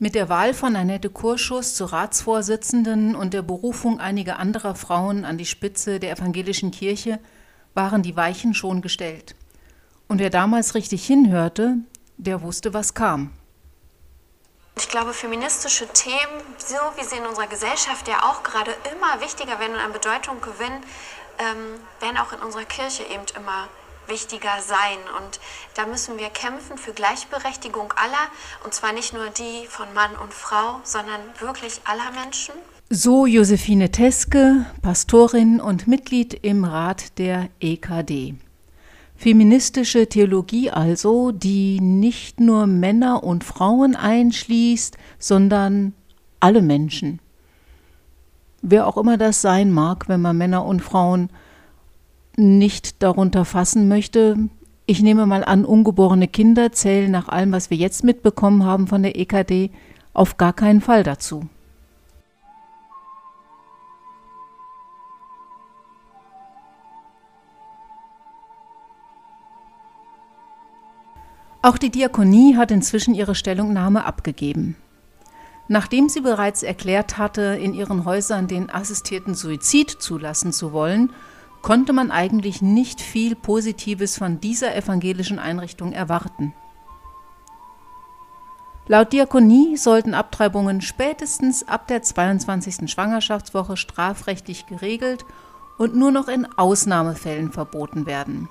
Mit 0.00 0.16
der 0.16 0.28
Wahl 0.28 0.54
von 0.54 0.74
Annette 0.74 1.08
Kurschus 1.08 1.76
zur 1.76 1.92
Ratsvorsitzenden 1.92 3.14
und 3.14 3.32
der 3.32 3.42
Berufung 3.42 4.00
einiger 4.00 4.40
anderer 4.40 4.74
Frauen 4.74 5.24
an 5.24 5.38
die 5.38 5.46
Spitze 5.46 6.00
der 6.00 6.10
evangelischen 6.10 6.72
Kirche 6.72 7.20
waren 7.74 8.02
die 8.02 8.16
Weichen 8.16 8.54
schon 8.54 8.82
gestellt. 8.82 9.36
Und 10.08 10.18
wer 10.18 10.30
damals 10.30 10.74
richtig 10.74 11.06
hinhörte, 11.06 11.76
der 12.16 12.42
wusste, 12.42 12.74
was 12.74 12.92
kam. 12.92 13.30
Ich 14.76 14.88
glaube, 14.88 15.12
feministische 15.14 15.86
Themen, 15.86 16.42
so 16.58 16.74
wie 16.96 17.04
sie 17.04 17.16
in 17.16 17.26
unserer 17.26 17.46
Gesellschaft 17.46 18.08
ja 18.08 18.24
auch 18.24 18.42
gerade 18.42 18.72
immer 18.92 19.20
wichtiger 19.20 19.60
werden 19.60 19.74
und 19.74 19.80
an 19.80 19.92
Bedeutung 19.92 20.40
gewinnen, 20.40 20.82
ähm, 21.38 21.80
werden 22.00 22.16
auch 22.18 22.32
in 22.32 22.40
unserer 22.40 22.64
Kirche 22.64 23.02
eben 23.04 23.24
immer 23.36 23.68
wichtiger 24.08 24.60
sein. 24.60 24.98
Und 25.18 25.40
da 25.74 25.86
müssen 25.86 26.18
wir 26.18 26.28
kämpfen 26.28 26.78
für 26.78 26.92
Gleichberechtigung 26.92 27.92
aller, 27.96 28.28
und 28.64 28.74
zwar 28.74 28.92
nicht 28.92 29.12
nur 29.12 29.28
die 29.30 29.66
von 29.66 29.92
Mann 29.94 30.14
und 30.16 30.34
Frau, 30.34 30.80
sondern 30.84 31.20
wirklich 31.40 31.80
aller 31.84 32.10
Menschen. 32.22 32.54
So 32.90 33.26
Josephine 33.26 33.90
Teske, 33.90 34.66
Pastorin 34.82 35.60
und 35.60 35.86
Mitglied 35.86 36.34
im 36.34 36.64
Rat 36.64 37.18
der 37.18 37.48
EKD. 37.60 38.34
Feministische 39.16 40.08
Theologie 40.08 40.70
also, 40.70 41.30
die 41.30 41.80
nicht 41.80 42.40
nur 42.40 42.66
Männer 42.66 43.24
und 43.24 43.42
Frauen 43.42 43.96
einschließt, 43.96 44.98
sondern 45.18 45.94
alle 46.40 46.60
Menschen 46.60 47.20
wer 48.64 48.86
auch 48.86 48.96
immer 48.96 49.18
das 49.18 49.42
sein 49.42 49.70
mag, 49.70 50.08
wenn 50.08 50.22
man 50.22 50.36
Männer 50.36 50.64
und 50.64 50.80
Frauen 50.80 51.28
nicht 52.36 53.02
darunter 53.02 53.44
fassen 53.44 53.86
möchte. 53.88 54.48
Ich 54.86 55.02
nehme 55.02 55.26
mal 55.26 55.44
an, 55.44 55.64
ungeborene 55.64 56.28
Kinder 56.28 56.72
zählen 56.72 57.10
nach 57.10 57.28
allem, 57.28 57.52
was 57.52 57.70
wir 57.70 57.76
jetzt 57.76 58.02
mitbekommen 58.04 58.64
haben 58.64 58.86
von 58.86 59.02
der 59.02 59.18
EKD, 59.18 59.70
auf 60.14 60.36
gar 60.36 60.52
keinen 60.52 60.80
Fall 60.80 61.02
dazu. 61.02 61.46
Auch 71.62 71.78
die 71.78 71.90
Diakonie 71.90 72.56
hat 72.56 72.70
inzwischen 72.70 73.14
ihre 73.14 73.34
Stellungnahme 73.34 74.04
abgegeben. 74.04 74.76
Nachdem 75.68 76.08
sie 76.08 76.20
bereits 76.20 76.62
erklärt 76.62 77.16
hatte, 77.16 77.42
in 77.42 77.72
ihren 77.72 78.04
Häusern 78.04 78.46
den 78.46 78.70
assistierten 78.70 79.34
Suizid 79.34 79.90
zulassen 79.90 80.52
zu 80.52 80.72
wollen, 80.72 81.10
konnte 81.62 81.94
man 81.94 82.10
eigentlich 82.10 82.60
nicht 82.60 83.00
viel 83.00 83.34
Positives 83.34 84.18
von 84.18 84.40
dieser 84.40 84.76
evangelischen 84.76 85.38
Einrichtung 85.38 85.92
erwarten. 85.92 86.52
Laut 88.86 89.14
Diakonie 89.14 89.78
sollten 89.78 90.12
Abtreibungen 90.12 90.82
spätestens 90.82 91.66
ab 91.66 91.88
der 91.88 92.02
22. 92.02 92.90
Schwangerschaftswoche 92.90 93.78
strafrechtlich 93.78 94.66
geregelt 94.66 95.24
und 95.78 95.96
nur 95.96 96.10
noch 96.10 96.28
in 96.28 96.46
Ausnahmefällen 96.58 97.50
verboten 97.50 98.04
werden. 98.04 98.50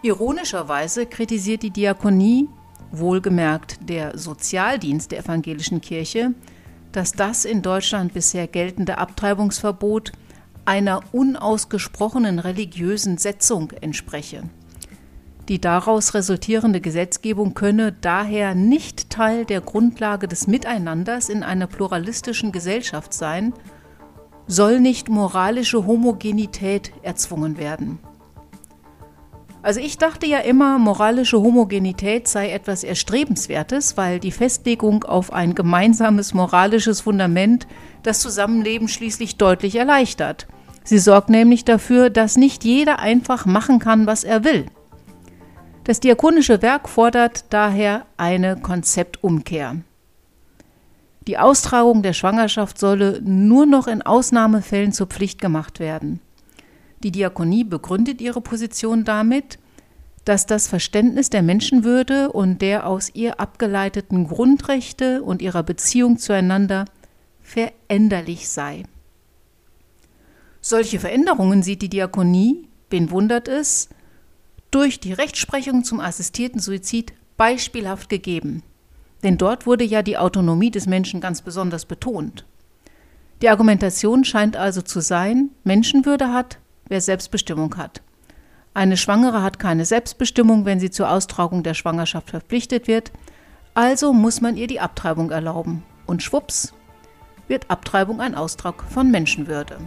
Ironischerweise 0.00 1.04
kritisiert 1.04 1.62
die 1.62 1.70
Diakonie, 1.70 2.48
wohlgemerkt 2.98 3.88
der 3.88 4.18
Sozialdienst 4.18 5.12
der 5.12 5.20
evangelischen 5.20 5.80
Kirche, 5.80 6.32
dass 6.92 7.12
das 7.12 7.44
in 7.44 7.62
Deutschland 7.62 8.14
bisher 8.14 8.46
geltende 8.46 8.98
Abtreibungsverbot 8.98 10.12
einer 10.64 11.00
unausgesprochenen 11.12 12.38
religiösen 12.38 13.18
Setzung 13.18 13.72
entspreche. 13.80 14.44
Die 15.48 15.60
daraus 15.60 16.14
resultierende 16.14 16.80
Gesetzgebung 16.80 17.52
könne 17.52 17.92
daher 17.92 18.54
nicht 18.54 19.10
Teil 19.10 19.44
der 19.44 19.60
Grundlage 19.60 20.26
des 20.26 20.46
Miteinanders 20.46 21.28
in 21.28 21.42
einer 21.42 21.66
pluralistischen 21.66 22.50
Gesellschaft 22.50 23.12
sein, 23.12 23.52
soll 24.46 24.80
nicht 24.80 25.08
moralische 25.08 25.86
Homogenität 25.86 26.92
erzwungen 27.02 27.58
werden. 27.58 27.98
Also 29.64 29.80
ich 29.80 29.96
dachte 29.96 30.26
ja 30.26 30.40
immer, 30.40 30.78
moralische 30.78 31.40
Homogenität 31.40 32.28
sei 32.28 32.50
etwas 32.50 32.84
Erstrebenswertes, 32.84 33.96
weil 33.96 34.20
die 34.20 34.30
Festlegung 34.30 35.04
auf 35.04 35.32
ein 35.32 35.54
gemeinsames 35.54 36.34
moralisches 36.34 37.00
Fundament 37.00 37.66
das 38.02 38.20
Zusammenleben 38.20 38.88
schließlich 38.88 39.38
deutlich 39.38 39.76
erleichtert. 39.76 40.46
Sie 40.84 40.98
sorgt 40.98 41.30
nämlich 41.30 41.64
dafür, 41.64 42.10
dass 42.10 42.36
nicht 42.36 42.62
jeder 42.62 42.98
einfach 42.98 43.46
machen 43.46 43.78
kann, 43.78 44.06
was 44.06 44.22
er 44.22 44.44
will. 44.44 44.66
Das 45.84 45.98
diakonische 45.98 46.60
Werk 46.60 46.86
fordert 46.86 47.46
daher 47.48 48.04
eine 48.18 48.56
Konzeptumkehr. 48.56 49.76
Die 51.26 51.38
Austragung 51.38 52.02
der 52.02 52.12
Schwangerschaft 52.12 52.76
solle 52.78 53.22
nur 53.22 53.64
noch 53.64 53.86
in 53.86 54.02
Ausnahmefällen 54.02 54.92
zur 54.92 55.06
Pflicht 55.06 55.40
gemacht 55.40 55.80
werden. 55.80 56.20
Die 57.04 57.12
Diakonie 57.12 57.64
begründet 57.64 58.22
ihre 58.22 58.40
Position 58.40 59.04
damit, 59.04 59.58
dass 60.24 60.46
das 60.46 60.68
Verständnis 60.68 61.28
der 61.28 61.42
Menschenwürde 61.42 62.32
und 62.32 62.62
der 62.62 62.86
aus 62.86 63.10
ihr 63.12 63.38
abgeleiteten 63.38 64.26
Grundrechte 64.26 65.22
und 65.22 65.42
ihrer 65.42 65.62
Beziehung 65.62 66.16
zueinander 66.18 66.86
veränderlich 67.42 68.48
sei. 68.48 68.84
Solche 70.62 70.98
Veränderungen 70.98 71.62
sieht 71.62 71.82
die 71.82 71.90
Diakonie, 71.90 72.68
wen 72.88 73.10
wundert 73.10 73.48
es, 73.48 73.90
durch 74.70 74.98
die 74.98 75.12
Rechtsprechung 75.12 75.84
zum 75.84 76.00
assistierten 76.00 76.58
Suizid 76.58 77.12
beispielhaft 77.36 78.08
gegeben. 78.08 78.62
Denn 79.22 79.36
dort 79.36 79.66
wurde 79.66 79.84
ja 79.84 80.00
die 80.00 80.16
Autonomie 80.16 80.70
des 80.70 80.86
Menschen 80.86 81.20
ganz 81.20 81.42
besonders 81.42 81.84
betont. 81.84 82.46
Die 83.42 83.50
Argumentation 83.50 84.24
scheint 84.24 84.56
also 84.56 84.80
zu 84.80 85.00
sein, 85.00 85.50
Menschenwürde 85.64 86.32
hat, 86.32 86.60
wer 86.88 87.00
Selbstbestimmung 87.00 87.76
hat. 87.76 88.02
Eine 88.74 88.96
Schwangere 88.96 89.42
hat 89.42 89.58
keine 89.58 89.84
Selbstbestimmung, 89.84 90.64
wenn 90.64 90.80
sie 90.80 90.90
zur 90.90 91.10
Austragung 91.10 91.62
der 91.62 91.74
Schwangerschaft 91.74 92.30
verpflichtet 92.30 92.88
wird, 92.88 93.12
also 93.74 94.12
muss 94.12 94.40
man 94.40 94.56
ihr 94.56 94.66
die 94.66 94.80
Abtreibung 94.80 95.30
erlauben. 95.30 95.84
Und 96.06 96.22
schwupps 96.22 96.74
wird 97.48 97.70
Abtreibung 97.70 98.20
ein 98.20 98.34
Austrag 98.34 98.82
von 98.82 99.10
Menschenwürde. 99.10 99.78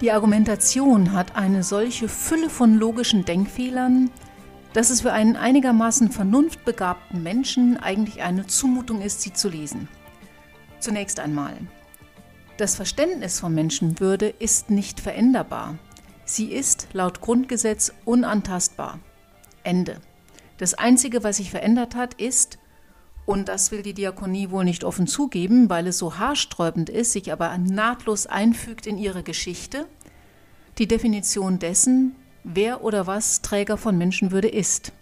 Die 0.00 0.12
Argumentation 0.12 1.12
hat 1.12 1.36
eine 1.36 1.62
solche 1.62 2.08
Fülle 2.08 2.48
von 2.48 2.74
logischen 2.78 3.26
Denkfehlern, 3.26 4.10
dass 4.72 4.90
es 4.90 5.00
für 5.00 5.12
einen 5.12 5.36
einigermaßen 5.36 6.10
vernunftbegabten 6.10 7.22
Menschen 7.22 7.76
eigentlich 7.76 8.22
eine 8.22 8.46
Zumutung 8.46 9.02
ist, 9.02 9.22
sie 9.22 9.32
zu 9.32 9.48
lesen. 9.48 9.88
Zunächst 10.78 11.20
einmal. 11.20 11.56
Das 12.56 12.74
Verständnis 12.74 13.40
von 13.40 13.54
Menschenwürde 13.54 14.28
ist 14.28 14.70
nicht 14.70 15.00
veränderbar. 15.00 15.78
Sie 16.24 16.52
ist 16.52 16.88
laut 16.92 17.20
Grundgesetz 17.20 17.92
unantastbar. 18.04 19.00
Ende. 19.64 20.00
Das 20.58 20.74
Einzige, 20.74 21.24
was 21.24 21.38
sich 21.38 21.50
verändert 21.50 21.94
hat, 21.94 22.14
ist, 22.14 22.58
und 23.26 23.48
das 23.48 23.70
will 23.70 23.82
die 23.82 23.94
Diakonie 23.94 24.50
wohl 24.50 24.64
nicht 24.64 24.84
offen 24.84 25.06
zugeben, 25.06 25.70
weil 25.70 25.86
es 25.86 25.98
so 25.98 26.18
haarsträubend 26.18 26.90
ist, 26.90 27.12
sich 27.12 27.32
aber 27.32 27.56
nahtlos 27.58 28.26
einfügt 28.26 28.86
in 28.86 28.98
ihre 28.98 29.22
Geschichte, 29.22 29.86
die 30.78 30.86
Definition 30.86 31.58
dessen, 31.58 32.14
wer 32.44 32.82
oder 32.84 33.06
was 33.06 33.42
Träger 33.42 33.76
von 33.76 33.96
Menschenwürde 33.98 34.48
ist. 34.48 34.92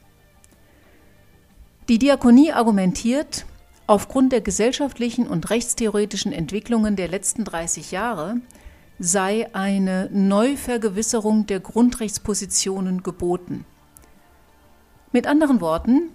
Die 1.89 1.99
Diakonie 1.99 2.53
argumentiert, 2.53 3.47
aufgrund 3.87 4.33
der 4.33 4.41
gesellschaftlichen 4.41 5.27
und 5.27 5.51
rechtstheoretischen 5.51 6.33
Entwicklungen 6.33 6.97
der 6.97 7.09
letzten 7.09 7.45
30 7.45 7.91
Jahre 7.91 8.37
sei 8.99 9.49
eine 9.55 10.11
Neuvergewisserung 10.13 11.47
der 11.47 11.61
Grundrechtspositionen 11.61 13.03
geboten. 13.03 13.65
Mit 15.13 15.27
anderen 15.27 15.61
Worten, 15.61 16.11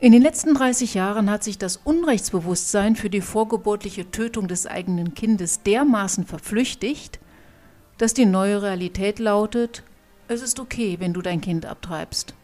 in 0.00 0.12
den 0.12 0.22
letzten 0.22 0.54
30 0.54 0.94
Jahren 0.94 1.30
hat 1.30 1.44
sich 1.44 1.58
das 1.58 1.76
Unrechtsbewusstsein 1.76 2.96
für 2.96 3.10
die 3.10 3.20
vorgeburtliche 3.20 4.10
Tötung 4.10 4.48
des 4.48 4.66
eigenen 4.66 5.14
Kindes 5.14 5.62
dermaßen 5.62 6.24
verflüchtigt, 6.24 7.18
dass 7.98 8.14
die 8.14 8.26
neue 8.26 8.62
Realität 8.62 9.18
lautet, 9.18 9.82
es 10.28 10.42
ist 10.42 10.60
okay, 10.60 10.96
wenn 11.00 11.12
du 11.12 11.22
dein 11.22 11.40
Kind 11.40 11.66
abtreibst. 11.66 12.34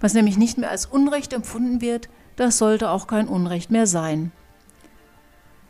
Was 0.00 0.14
nämlich 0.14 0.36
nicht 0.36 0.58
mehr 0.58 0.70
als 0.70 0.86
Unrecht 0.86 1.32
empfunden 1.32 1.80
wird, 1.80 2.08
das 2.36 2.58
sollte 2.58 2.90
auch 2.90 3.06
kein 3.06 3.28
Unrecht 3.28 3.70
mehr 3.70 3.86
sein. 3.86 4.32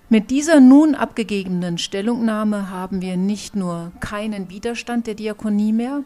Mit 0.09 0.31
dieser 0.31 0.61
nun 0.61 0.95
abgegebenen 0.95 1.79
Stellungnahme 1.79 2.71
haben 2.71 3.03
wir 3.03 3.17
nicht 3.17 3.57
nur 3.57 3.93
keinen 4.01 4.51
Widerstand 4.51 5.07
der 5.07 5.15
Diakonie 5.15 5.73
mehr, 5.73 6.03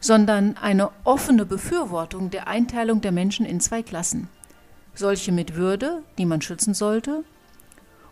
sondern 0.00 0.56
eine 0.56 0.90
offene 1.04 1.46
Befürwortung 1.46 2.30
der 2.30 2.48
Einteilung 2.48 3.00
der 3.00 3.12
Menschen 3.12 3.46
in 3.46 3.60
zwei 3.60 3.82
Klassen 3.82 4.28
solche 4.94 5.32
mit 5.32 5.56
Würde, 5.56 6.02
die 6.18 6.26
man 6.26 6.42
schützen 6.42 6.74
sollte, 6.74 7.24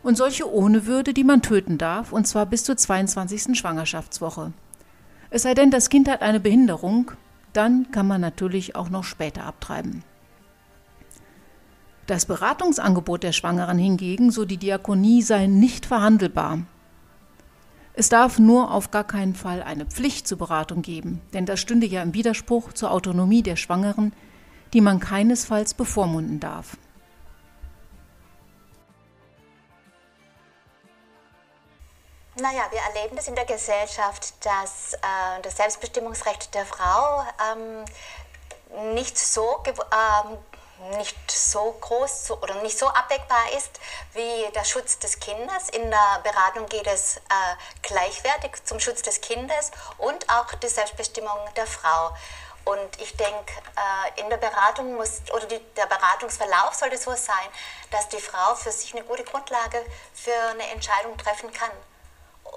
und 0.03 0.17
solche 0.17 0.51
ohne 0.51 0.87
Würde, 0.87 1.13
die 1.13 1.25
man 1.25 1.43
töten 1.43 1.79
darf, 1.79 2.13
und 2.13 2.27
zwar 2.27 2.47
bis 2.47 2.65
zur 2.65 2.77
22. 2.77 3.59
Schwangerschaftswoche. 3.59 4.53
Es 5.31 5.43
sei 5.43 5.55
denn, 5.55 5.71
das 5.71 5.91
Kind 5.91 6.09
hat 6.09 6.23
eine 6.23 6.41
Behinderung, 6.41 7.13
dann 7.53 7.91
kann 7.91 8.07
man 8.07 8.21
natürlich 8.21 8.77
auch 8.77 8.89
noch 8.89 9.05
später 9.05 9.45
abtreiben. 9.45 10.03
Das 12.07 12.25
Beratungsangebot 12.25 13.23
der 13.23 13.33
Schwangeren 13.33 13.77
hingegen, 13.77 14.31
so 14.31 14.47
die 14.47 14.57
Diakonie, 14.57 15.21
sei 15.21 15.47
nicht 15.47 15.85
verhandelbar. 15.85 16.61
Es 17.93 18.09
darf 18.09 18.39
nur 18.39 18.73
auf 18.73 18.91
gar 18.91 19.05
keinen 19.05 19.35
Fall 19.35 19.63
eine 19.63 19.85
Pflicht 19.85 20.27
zur 20.27 20.39
Beratung 20.39 20.83
geben, 20.83 21.21
denn 21.35 21.45
das 21.45 21.61
stünde 21.61 21.87
ja 21.87 22.01
im 22.01 22.15
Widerspruch 22.15 22.73
zur 22.73 22.93
Autonomie 22.93 23.43
der 23.43 23.57
Schwangeren, 23.57 24.13
die 24.73 24.81
man 24.81 25.01
keinesfalls 25.01 25.75
bevormunden 25.75 26.41
darf. 26.41 26.77
Naja, 32.41 32.69
wir 32.71 32.81
erleben 32.81 33.17
das 33.17 33.27
in 33.27 33.35
der 33.35 33.47
Gesellschaft, 33.47 34.33
dass 34.45 34.95
äh, 34.95 35.43
das 35.43 35.57
Selbstbestimmungsrecht 35.57 36.55
der 36.55 36.65
Frau 36.65 37.27
ähm, 37.51 37.85
nicht 38.95 39.19
so 39.19 39.61
ähm, 39.67 40.39
nicht 40.97 41.17
so 41.29 41.77
groß 41.81 42.31
oder 42.31 42.55
nicht 42.63 42.79
so 42.79 42.87
abdeckbar 42.87 43.51
ist 43.57 43.81
wie 44.13 44.53
der 44.55 44.63
Schutz 44.63 45.01
des 45.01 45.19
Kindes. 45.19 45.71
In 45.71 45.91
der 45.91 46.21
Beratung 46.23 46.67
geht 46.67 46.87
es 46.87 47.17
äh, 47.17 47.21
gleichwertig 47.83 48.65
zum 48.65 48.79
Schutz 48.79 49.03
des 49.03 49.21
Kindes 49.21 49.73
und 49.97 50.29
auch 50.31 50.55
die 50.55 50.69
Selbstbestimmung 50.69 51.39
der 51.57 51.67
Frau. 51.67 52.15
Und 52.65 53.01
ich 53.01 53.17
denke, 53.17 53.53
äh, 54.15 54.21
in 54.21 54.31
der 54.31 54.37
Beratung 54.37 54.95
muss, 54.95 55.23
oder 55.33 55.47
die, 55.47 55.59
der 55.75 55.87
Beratungsverlauf 55.87 56.75
sollte 56.75 56.99
so 56.99 57.13
sein, 57.17 57.49
dass 57.91 58.09
die 58.11 58.21
Frau 58.21 58.55
für 58.55 58.71
sich 58.71 58.95
eine 58.95 59.03
gute 59.03 59.25
Grundlage 59.25 59.85
für 60.15 60.51
eine 60.51 60.71
Entscheidung 60.71 61.17
treffen 61.17 61.53
kann. 61.53 61.71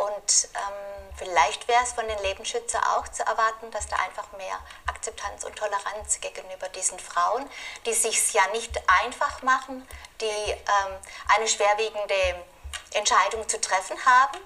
Und 0.02 0.50
ähm, 0.56 1.14
vielleicht 1.16 1.68
wäre 1.68 1.84
es 1.84 1.92
von 1.92 2.08
den 2.08 2.18
Lebensschützern 2.24 2.84
auch 2.96 3.08
zu 3.10 3.22
erwarten, 3.24 3.70
dass 3.70 3.86
da 3.86 3.98
einfach 3.98 4.32
mehr 4.32 4.60
Akzeptanz 4.88 5.44
und 5.44 5.56
Toleranz 5.56 6.20
gegenüber 6.20 6.70
diesen 6.70 6.98
Frauen, 6.98 7.48
die 7.86 7.94
sich 7.94 8.34
ja 8.34 8.42
nicht 8.48 8.82
einfach 8.88 9.44
machen, 9.44 9.88
die 10.20 10.26
ähm, 10.26 10.98
eine 11.36 11.48
schwerwiegende 11.48 12.44
Entscheidung 12.94 13.48
zu 13.48 13.62
treffen 13.62 13.96
haben 14.04 14.40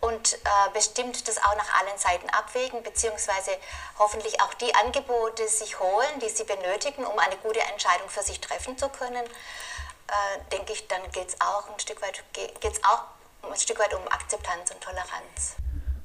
und 0.00 0.34
äh, 0.34 0.38
bestimmt 0.72 1.26
das 1.26 1.38
auch 1.38 1.56
nach 1.56 1.80
allen 1.80 1.98
Seiten 1.98 2.30
abwägen, 2.30 2.84
beziehungsweise 2.84 3.58
hoffentlich 3.98 4.40
auch 4.40 4.54
die 4.54 4.72
Angebote 4.76 5.48
sich 5.48 5.80
holen, 5.80 6.20
die 6.20 6.28
sie 6.28 6.44
benötigen, 6.44 7.04
um 7.04 7.18
eine 7.18 7.36
gute 7.38 7.60
Entscheidung 7.60 8.08
für 8.08 8.22
sich 8.22 8.40
treffen 8.40 8.78
zu 8.78 8.88
können, 8.90 9.24
äh, 9.26 10.38
denke 10.52 10.74
ich, 10.74 10.86
dann 10.86 11.10
geht 11.10 11.30
es 11.30 11.40
auch 11.40 11.68
ein 11.68 11.80
Stück 11.80 12.00
weit, 12.02 12.22
geht's 12.60 12.84
auch 12.84 13.15
ein 13.50 13.58
Stück 13.58 13.78
weit 13.78 13.94
um 13.94 14.06
Akzeptanz 14.08 14.70
und 14.70 14.80
Toleranz. 14.80 15.56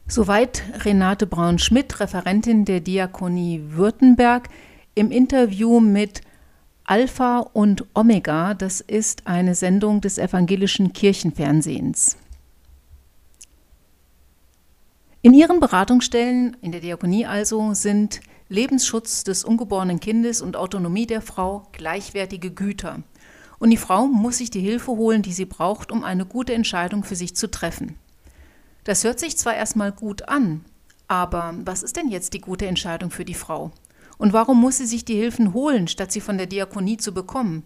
Soweit 0.07 0.63
Renate 0.83 1.25
Braun-Schmidt, 1.25 1.99
Referentin 1.99 2.65
der 2.65 2.81
Diakonie 2.81 3.61
Württemberg, 3.69 4.49
im 4.93 5.11
Interview 5.11 5.79
mit 5.79 6.21
Alpha 6.83 7.39
und 7.39 7.85
Omega. 7.93 8.53
Das 8.53 8.81
ist 8.81 9.27
eine 9.27 9.55
Sendung 9.55 10.01
des 10.01 10.17
evangelischen 10.17 10.91
Kirchenfernsehens. 10.91 12.17
In 15.21 15.33
ihren 15.33 15.59
Beratungsstellen, 15.59 16.57
in 16.61 16.71
der 16.71 16.81
Diakonie 16.81 17.25
also, 17.25 17.73
sind 17.73 18.21
Lebensschutz 18.49 19.23
des 19.23 19.45
ungeborenen 19.45 19.99
Kindes 19.99 20.41
und 20.41 20.57
Autonomie 20.57 21.05
der 21.07 21.21
Frau 21.21 21.67
gleichwertige 21.71 22.51
Güter. 22.51 23.03
Und 23.61 23.69
die 23.69 23.77
Frau 23.77 24.07
muss 24.07 24.39
sich 24.39 24.49
die 24.49 24.59
Hilfe 24.59 24.93
holen, 24.93 25.21
die 25.21 25.33
sie 25.33 25.45
braucht, 25.45 25.91
um 25.91 26.03
eine 26.03 26.25
gute 26.25 26.55
Entscheidung 26.55 27.03
für 27.03 27.15
sich 27.15 27.35
zu 27.35 27.51
treffen. 27.51 27.95
Das 28.85 29.03
hört 29.03 29.19
sich 29.19 29.37
zwar 29.37 29.53
erstmal 29.53 29.91
gut 29.91 30.27
an, 30.27 30.65
aber 31.07 31.53
was 31.63 31.83
ist 31.83 31.95
denn 31.95 32.09
jetzt 32.09 32.33
die 32.33 32.41
gute 32.41 32.65
Entscheidung 32.65 33.11
für 33.11 33.23
die 33.23 33.35
Frau? 33.35 33.69
Und 34.17 34.33
warum 34.33 34.59
muss 34.59 34.79
sie 34.79 34.87
sich 34.87 35.05
die 35.05 35.13
Hilfen 35.13 35.53
holen, 35.53 35.87
statt 35.87 36.11
sie 36.11 36.21
von 36.21 36.39
der 36.39 36.47
Diakonie 36.47 36.97
zu 36.97 37.13
bekommen? 37.13 37.61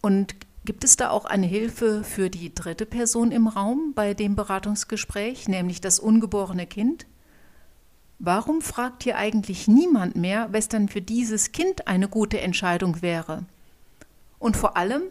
Und 0.00 0.34
Gibt 0.64 0.84
es 0.84 0.96
da 0.96 1.10
auch 1.10 1.24
eine 1.24 1.46
Hilfe 1.46 2.04
für 2.04 2.30
die 2.30 2.54
dritte 2.54 2.86
Person 2.86 3.32
im 3.32 3.48
Raum 3.48 3.92
bei 3.94 4.14
dem 4.14 4.36
Beratungsgespräch, 4.36 5.48
nämlich 5.48 5.80
das 5.80 5.98
ungeborene 5.98 6.66
Kind? 6.66 7.06
Warum 8.20 8.62
fragt 8.62 9.02
hier 9.02 9.16
eigentlich 9.16 9.66
niemand 9.66 10.14
mehr, 10.14 10.52
was 10.52 10.68
dann 10.68 10.88
für 10.88 11.02
dieses 11.02 11.50
Kind 11.50 11.88
eine 11.88 12.08
gute 12.08 12.40
Entscheidung 12.40 13.02
wäre? 13.02 13.44
Und 14.42 14.56
vor 14.56 14.76
allem, 14.76 15.02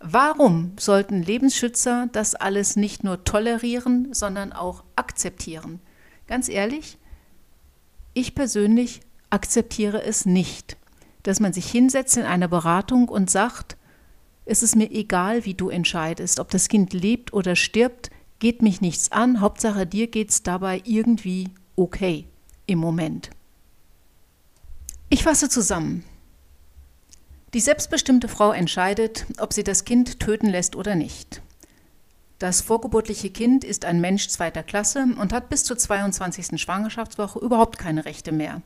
warum 0.00 0.72
sollten 0.80 1.22
Lebensschützer 1.22 2.08
das 2.10 2.34
alles 2.34 2.74
nicht 2.74 3.04
nur 3.04 3.22
tolerieren, 3.22 4.14
sondern 4.14 4.54
auch 4.54 4.82
akzeptieren? 4.96 5.78
Ganz 6.26 6.48
ehrlich, 6.48 6.96
ich 8.14 8.34
persönlich 8.34 9.02
akzeptiere 9.28 10.02
es 10.02 10.24
nicht, 10.24 10.78
dass 11.22 11.38
man 11.38 11.52
sich 11.52 11.70
hinsetzt 11.70 12.16
in 12.16 12.22
einer 12.22 12.48
Beratung 12.48 13.10
und 13.10 13.30
sagt, 13.30 13.76
es 14.46 14.62
ist 14.62 14.74
mir 14.74 14.90
egal, 14.90 15.44
wie 15.44 15.52
du 15.52 15.68
entscheidest, 15.68 16.40
ob 16.40 16.48
das 16.48 16.68
Kind 16.68 16.94
lebt 16.94 17.34
oder 17.34 17.56
stirbt, 17.56 18.08
geht 18.38 18.62
mich 18.62 18.80
nichts 18.80 19.12
an, 19.12 19.42
Hauptsache 19.42 19.86
dir 19.86 20.06
geht's 20.06 20.42
dabei 20.42 20.80
irgendwie 20.86 21.50
okay 21.76 22.24
im 22.64 22.78
Moment. 22.78 23.28
Ich 25.10 25.24
fasse 25.24 25.50
zusammen. 25.50 26.04
Die 27.54 27.60
selbstbestimmte 27.60 28.28
Frau 28.28 28.52
entscheidet, 28.52 29.26
ob 29.38 29.52
sie 29.52 29.62
das 29.62 29.84
Kind 29.84 30.20
töten 30.20 30.48
lässt 30.48 30.74
oder 30.74 30.94
nicht. 30.94 31.42
Das 32.38 32.62
vorgeburtliche 32.62 33.28
Kind 33.30 33.62
ist 33.62 33.84
ein 33.84 34.00
Mensch 34.00 34.28
zweiter 34.28 34.62
Klasse 34.62 35.06
und 35.20 35.34
hat 35.34 35.50
bis 35.50 35.64
zur 35.64 35.76
22. 35.76 36.60
Schwangerschaftswoche 36.60 37.38
überhaupt 37.38 37.78
keine 37.78 38.06
Rechte 38.06 38.32
mehr. 38.32 38.62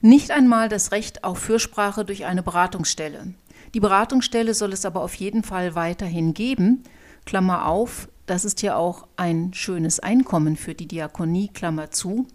Nicht 0.00 0.30
einmal 0.30 0.68
das 0.68 0.90
Recht 0.90 1.22
auf 1.22 1.38
Fürsprache 1.38 2.04
durch 2.04 2.24
eine 2.24 2.42
Beratungsstelle. 2.42 3.34
Die 3.74 3.80
Beratungsstelle 3.80 4.54
soll 4.54 4.72
es 4.72 4.86
aber 4.86 5.02
auf 5.02 5.14
jeden 5.14 5.42
Fall 5.42 5.74
weiterhin 5.74 6.32
geben. 6.32 6.82
Klammer 7.26 7.66
auf, 7.66 8.08
das 8.24 8.46
ist 8.46 8.62
ja 8.62 8.76
auch 8.76 9.06
ein 9.16 9.52
schönes 9.52 10.00
Einkommen 10.00 10.56
für 10.56 10.74
die 10.74 10.88
Diakonie, 10.88 11.48
Klammer 11.48 11.90
zu. 11.90 12.26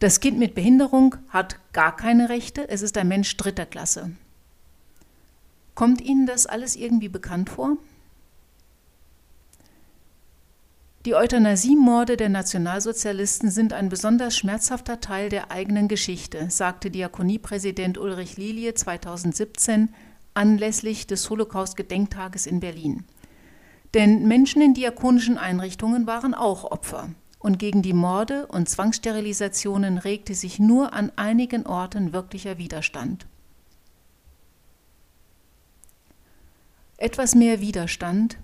Das 0.00 0.20
Kind 0.20 0.38
mit 0.38 0.54
Behinderung 0.54 1.16
hat 1.28 1.56
gar 1.74 1.94
keine 1.94 2.30
Rechte, 2.30 2.66
es 2.70 2.80
ist 2.80 2.96
ein 2.96 3.06
Mensch 3.06 3.36
dritter 3.36 3.66
Klasse. 3.66 4.12
Kommt 5.74 6.00
Ihnen 6.00 6.24
das 6.24 6.46
alles 6.46 6.74
irgendwie 6.74 7.10
bekannt 7.10 7.50
vor? 7.50 7.76
Die 11.04 11.14
Euthanasiemorde 11.14 12.16
der 12.16 12.30
Nationalsozialisten 12.30 13.50
sind 13.50 13.74
ein 13.74 13.90
besonders 13.90 14.38
schmerzhafter 14.38 15.00
Teil 15.00 15.28
der 15.28 15.50
eigenen 15.50 15.86
Geschichte, 15.86 16.48
sagte 16.48 16.90
Diakoniepräsident 16.90 17.98
Ulrich 17.98 18.38
Lilie 18.38 18.72
2017 18.72 19.90
anlässlich 20.32 21.08
des 21.08 21.28
Holocaust-Gedenktages 21.28 22.46
in 22.46 22.60
Berlin. 22.60 23.04
Denn 23.92 24.26
Menschen 24.26 24.62
in 24.62 24.72
diakonischen 24.72 25.36
Einrichtungen 25.36 26.06
waren 26.06 26.32
auch 26.32 26.64
Opfer 26.64 27.10
und 27.40 27.58
gegen 27.58 27.82
die 27.82 27.94
Morde 27.94 28.46
und 28.46 28.68
Zwangssterilisationen 28.68 29.98
regte 29.98 30.34
sich 30.34 30.58
nur 30.58 30.92
an 30.92 31.10
einigen 31.16 31.66
Orten 31.66 32.12
wirklicher 32.12 32.58
Widerstand. 32.58 33.26
Etwas 36.98 37.34
mehr 37.34 37.60
Widerstand 37.60 38.36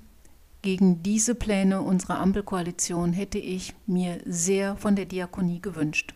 gegen 0.63 1.03
diese 1.03 1.35
Pläne 1.35 1.83
unserer 1.83 2.19
Ampelkoalition 2.19 3.13
hätte 3.13 3.39
ich 3.39 3.75
mir 3.87 4.19
sehr 4.25 4.77
von 4.77 4.97
der 4.97 5.05
Diakonie 5.05 5.61
gewünscht. 5.61 6.15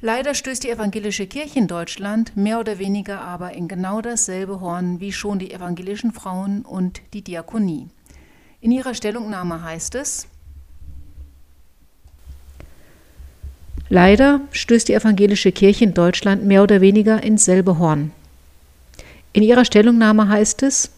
Leider 0.00 0.32
stößt 0.32 0.64
die 0.64 0.70
evangelische 0.70 1.26
Kirche 1.26 1.58
in 1.58 1.68
Deutschland 1.68 2.34
mehr 2.34 2.58
oder 2.58 2.78
weniger 2.78 3.20
aber 3.20 3.52
in 3.52 3.68
genau 3.68 4.00
dasselbe 4.00 4.60
Horn 4.60 4.98
wie 5.00 5.12
schon 5.12 5.38
die 5.38 5.52
evangelischen 5.52 6.12
Frauen 6.12 6.62
und 6.62 7.02
die 7.12 7.22
Diakonie. 7.22 7.90
In 8.62 8.72
ihrer 8.72 8.94
Stellungnahme 8.94 9.62
heißt 9.62 9.94
es, 9.96 10.26
Leider 13.92 14.40
stößt 14.52 14.88
die 14.88 14.94
evangelische 14.94 15.50
Kirche 15.50 15.84
in 15.84 15.94
Deutschland 15.94 16.44
mehr 16.44 16.62
oder 16.62 16.80
weniger 16.80 17.22
ins 17.24 17.44
selbe 17.44 17.78
Horn. 17.80 18.12
In 19.32 19.42
ihrer 19.42 19.64
Stellungnahme 19.64 20.28
heißt 20.28 20.62
es, 20.62 20.92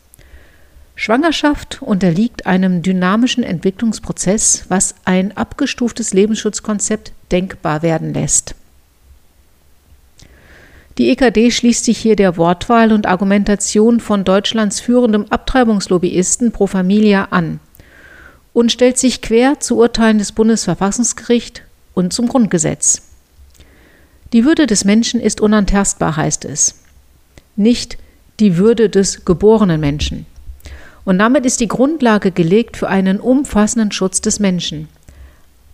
Schwangerschaft 0.94 1.80
unterliegt 1.80 2.44
einem 2.44 2.82
dynamischen 2.82 3.44
Entwicklungsprozess, 3.44 4.66
was 4.68 4.94
ein 5.06 5.34
abgestuftes 5.34 6.12
Lebensschutzkonzept 6.12 7.12
denkbar 7.30 7.82
werden 7.82 8.12
lässt. 8.12 8.54
Die 10.98 11.08
EKD 11.08 11.50
schließt 11.50 11.86
sich 11.86 11.96
hier 11.96 12.14
der 12.14 12.36
Wortwahl 12.36 12.92
und 12.92 13.06
Argumentation 13.06 14.00
von 14.00 14.24
Deutschlands 14.24 14.80
führendem 14.80 15.24
Abtreibungslobbyisten 15.30 16.52
Pro 16.52 16.66
Familia 16.66 17.28
an 17.30 17.58
und 18.52 18.70
stellt 18.70 18.98
sich 18.98 19.22
quer 19.22 19.60
zu 19.60 19.78
Urteilen 19.78 20.18
des 20.18 20.32
Bundesverfassungsgerichts 20.32 21.62
und 21.94 22.12
zum 22.12 22.28
Grundgesetz. 22.28 23.02
Die 24.32 24.44
Würde 24.44 24.66
des 24.66 24.84
Menschen 24.84 25.20
ist 25.20 25.40
unantastbar, 25.40 26.16
heißt 26.16 26.44
es. 26.46 26.80
Nicht 27.56 27.98
die 28.40 28.56
Würde 28.56 28.88
des 28.88 29.24
geborenen 29.24 29.80
Menschen. 29.80 30.26
Und 31.04 31.18
damit 31.18 31.44
ist 31.44 31.60
die 31.60 31.68
Grundlage 31.68 32.30
gelegt 32.30 32.76
für 32.76 32.88
einen 32.88 33.20
umfassenden 33.20 33.92
Schutz 33.92 34.20
des 34.20 34.40
Menschen. 34.40 34.88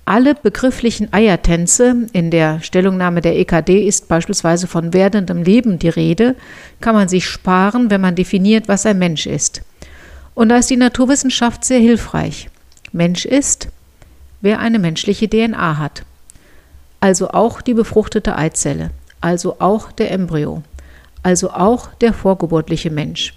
Alle 0.04 0.35
begrifflichen 0.35 1.12
Eiertänze, 1.12 2.07
in 2.12 2.31
der 2.31 2.62
Stellungnahme 2.62 3.20
der 3.20 3.37
EKD 3.37 3.87
ist 3.87 4.09
beispielsweise 4.09 4.66
von 4.66 4.94
werdendem 4.94 5.42
Leben 5.42 5.78
die 5.78 5.90
Rede, 5.90 6.35
kann 6.81 6.94
man 6.94 7.09
sich 7.09 7.26
sparen, 7.26 7.90
wenn 7.90 8.00
man 8.00 8.14
definiert, 8.14 8.68
was 8.68 8.87
ein 8.87 8.98
Mensch 8.98 9.26
ist. 9.26 9.61
Und 10.35 10.48
da 10.48 10.57
ist 10.57 10.70
die 10.70 10.76
Naturwissenschaft 10.76 11.62
sehr 11.62 11.81
hilfreich. 11.81 12.48
Mensch 12.90 13.26
ist, 13.26 13.68
wer 14.40 14.59
eine 14.61 14.79
menschliche 14.79 15.29
DNA 15.29 15.79
hat. 15.79 16.03
Also 17.01 17.31
auch 17.31 17.61
die 17.61 17.74
befruchtete 17.74 18.37
Eizelle, 18.37 18.90
also 19.20 19.57
auch 19.61 19.92
der 19.92 20.11
Embryo, 20.11 20.62
also 21.22 21.51
auch 21.51 21.94
der 21.94 22.12
vorgeburtliche 22.12 22.90
Mensch. 22.90 23.35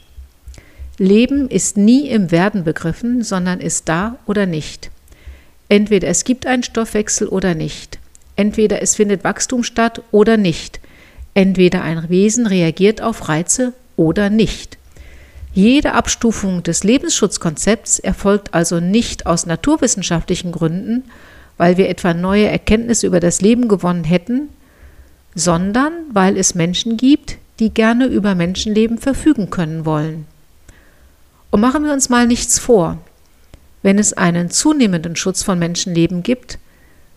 Leben 0.97 1.49
ist 1.49 1.77
nie 1.77 2.09
im 2.09 2.31
Werden 2.31 2.63
begriffen, 2.63 3.23
sondern 3.23 3.59
ist 3.59 3.89
da 3.89 4.17
oder 4.25 4.45
nicht. 4.45 4.91
Entweder 5.69 6.07
es 6.09 6.25
gibt 6.25 6.45
einen 6.45 6.63
Stoffwechsel 6.63 7.27
oder 7.27 7.55
nicht. 7.55 7.97
Entweder 8.35 8.81
es 8.81 8.95
findet 8.95 9.23
Wachstum 9.23 9.63
statt 9.63 10.01
oder 10.11 10.37
nicht. 10.37 10.79
Entweder 11.33 11.81
ein 11.83 12.09
Wesen 12.09 12.45
reagiert 12.45 13.01
auf 13.01 13.29
Reize 13.29 13.73
oder 13.95 14.29
nicht. 14.29 14.77
Jede 15.53 15.93
Abstufung 15.93 16.63
des 16.63 16.83
Lebensschutzkonzepts 16.85 17.99
erfolgt 17.99 18.53
also 18.53 18.79
nicht 18.79 19.25
aus 19.25 19.45
naturwissenschaftlichen 19.45 20.53
Gründen, 20.53 21.03
weil 21.57 21.75
wir 21.75 21.89
etwa 21.89 22.13
neue 22.13 22.47
Erkenntnisse 22.47 23.05
über 23.05 23.19
das 23.19 23.41
Leben 23.41 23.67
gewonnen 23.67 24.05
hätten, 24.05 24.49
sondern 25.35 25.91
weil 26.13 26.37
es 26.37 26.55
Menschen 26.55 26.95
gibt, 26.95 27.37
die 27.59 27.73
gerne 27.73 28.05
über 28.05 28.33
Menschenleben 28.33 28.97
verfügen 28.97 29.49
können 29.49 29.85
wollen. 29.85 30.25
Und 31.49 31.59
machen 31.59 31.83
wir 31.83 31.91
uns 31.91 32.07
mal 32.07 32.27
nichts 32.27 32.57
vor. 32.57 32.97
Wenn 33.83 33.99
es 33.99 34.13
einen 34.13 34.49
zunehmenden 34.49 35.17
Schutz 35.17 35.43
von 35.43 35.59
Menschenleben 35.59 36.23
gibt, 36.23 36.59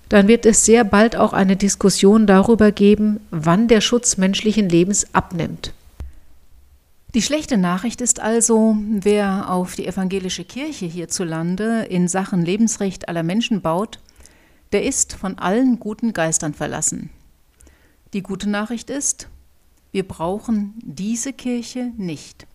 dann 0.08 0.26
wird 0.26 0.44
es 0.44 0.64
sehr 0.64 0.82
bald 0.82 1.14
auch 1.14 1.32
eine 1.32 1.56
Diskussion 1.56 2.26
darüber 2.26 2.72
geben, 2.72 3.20
wann 3.30 3.68
der 3.68 3.80
Schutz 3.80 4.16
menschlichen 4.16 4.68
Lebens 4.68 5.06
abnimmt. 5.14 5.72
Die 7.14 7.22
schlechte 7.22 7.56
Nachricht 7.56 8.00
ist 8.00 8.18
also, 8.18 8.76
wer 8.90 9.48
auf 9.48 9.76
die 9.76 9.86
evangelische 9.86 10.44
Kirche 10.44 10.86
hierzulande 10.86 11.82
in 11.82 12.08
Sachen 12.08 12.44
Lebensrecht 12.44 13.08
aller 13.08 13.22
Menschen 13.22 13.62
baut, 13.62 14.00
der 14.72 14.82
ist 14.82 15.12
von 15.12 15.38
allen 15.38 15.78
guten 15.78 16.12
Geistern 16.12 16.54
verlassen. 16.54 17.10
Die 18.14 18.24
gute 18.24 18.50
Nachricht 18.50 18.90
ist, 18.90 19.28
wir 19.92 20.02
brauchen 20.02 20.74
diese 20.82 21.32
Kirche 21.32 21.92
nicht. 21.96 22.48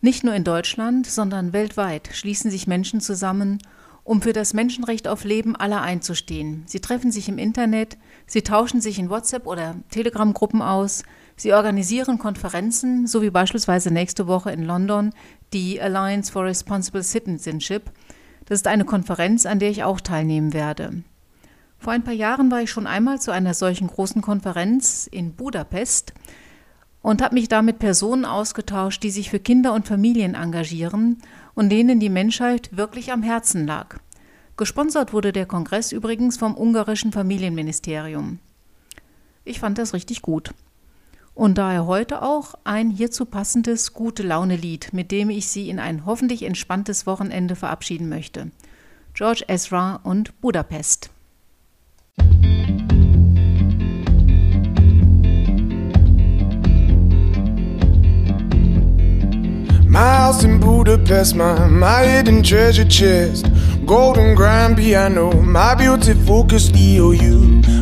Nicht 0.00 0.24
nur 0.24 0.34
in 0.34 0.42
Deutschland, 0.42 1.06
sondern 1.06 1.52
weltweit 1.52 2.08
schließen 2.12 2.50
sich 2.50 2.66
Menschen 2.66 3.00
zusammen, 3.00 3.58
um 4.02 4.20
für 4.20 4.32
das 4.32 4.52
Menschenrecht 4.52 5.06
auf 5.06 5.22
Leben 5.22 5.54
aller 5.54 5.80
einzustehen. 5.80 6.64
Sie 6.66 6.80
treffen 6.80 7.12
sich 7.12 7.28
im 7.28 7.38
Internet, 7.38 7.98
sie 8.26 8.42
tauschen 8.42 8.80
sich 8.80 8.98
in 8.98 9.10
WhatsApp 9.10 9.46
oder 9.46 9.76
Telegram-Gruppen 9.90 10.60
aus, 10.60 11.04
sie 11.36 11.52
organisieren 11.52 12.18
Konferenzen, 12.18 13.06
so 13.06 13.22
wie 13.22 13.30
beispielsweise 13.30 13.92
nächste 13.92 14.26
Woche 14.26 14.50
in 14.52 14.64
London 14.64 15.12
die 15.52 15.80
Alliance 15.80 16.32
for 16.32 16.44
Responsible 16.44 17.02
Citizenship. 17.02 17.90
Das 18.46 18.60
ist 18.60 18.66
eine 18.66 18.84
Konferenz, 18.84 19.46
an 19.46 19.58
der 19.58 19.70
ich 19.70 19.84
auch 19.84 20.00
teilnehmen 20.00 20.52
werde. 20.52 21.02
Vor 21.78 21.92
ein 21.92 22.04
paar 22.04 22.14
Jahren 22.14 22.50
war 22.50 22.62
ich 22.62 22.70
schon 22.70 22.86
einmal 22.86 23.20
zu 23.20 23.32
einer 23.32 23.54
solchen 23.54 23.88
großen 23.88 24.22
Konferenz 24.22 25.08
in 25.10 25.34
Budapest 25.34 26.12
und 27.02 27.20
habe 27.20 27.34
mich 27.34 27.48
da 27.48 27.62
mit 27.62 27.80
Personen 27.80 28.24
ausgetauscht, 28.24 29.02
die 29.02 29.10
sich 29.10 29.30
für 29.30 29.40
Kinder 29.40 29.74
und 29.74 29.88
Familien 29.88 30.34
engagieren 30.34 31.18
und 31.54 31.70
denen 31.70 31.98
die 31.98 32.08
Menschheit 32.08 32.76
wirklich 32.76 33.12
am 33.12 33.22
Herzen 33.22 33.66
lag. 33.66 33.98
Gesponsert 34.56 35.12
wurde 35.12 35.32
der 35.32 35.46
Kongress 35.46 35.92
übrigens 35.92 36.36
vom 36.36 36.56
ungarischen 36.56 37.10
Familienministerium. 37.10 38.38
Ich 39.44 39.58
fand 39.58 39.78
das 39.78 39.92
richtig 39.92 40.22
gut. 40.22 40.54
Und 41.34 41.56
daher 41.56 41.86
heute 41.86 42.22
auch 42.22 42.54
ein 42.64 42.90
hierzu 42.90 43.24
passendes 43.24 43.94
gute 43.94 44.22
Laune 44.22 44.56
Lied, 44.56 44.92
mit 44.92 45.10
dem 45.10 45.30
ich 45.30 45.48
Sie 45.48 45.70
in 45.70 45.78
ein 45.78 46.04
hoffentlich 46.04 46.42
entspanntes 46.42 47.06
Wochenende 47.06 47.56
verabschieden 47.56 48.08
möchte. 48.08 48.50
George 49.14 49.44
Ezra 49.48 50.00
und 50.02 50.38
Budapest. 50.40 51.10
My 59.86 59.98
house 59.98 60.42
in 60.42 60.58
Budapest, 60.58 61.34
my, 61.34 61.68
my 61.68 62.06
hidden 62.06 62.42
treasure 62.42 62.88
chest, 62.88 63.46
golden 63.84 64.34
grand 64.34 64.78
piano, 64.78 65.30
my 65.42 65.74
beauty 65.74 66.14
focused 66.14 66.74
EOU. 66.74 67.81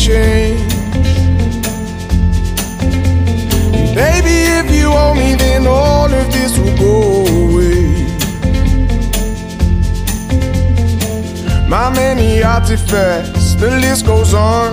Change. 0.00 0.72
Baby, 3.94 4.36
if 4.60 4.66
you 4.74 4.88
owe 4.88 5.14
me, 5.14 5.34
then 5.34 5.66
all 5.66 6.10
of 6.20 6.26
this 6.32 6.56
will 6.58 6.76
go 6.78 6.94
away. 7.42 7.84
My 11.68 11.90
many 11.90 12.42
artifacts, 12.42 13.54
the 13.56 13.70
list 13.84 14.06
goes 14.06 14.32
on. 14.32 14.72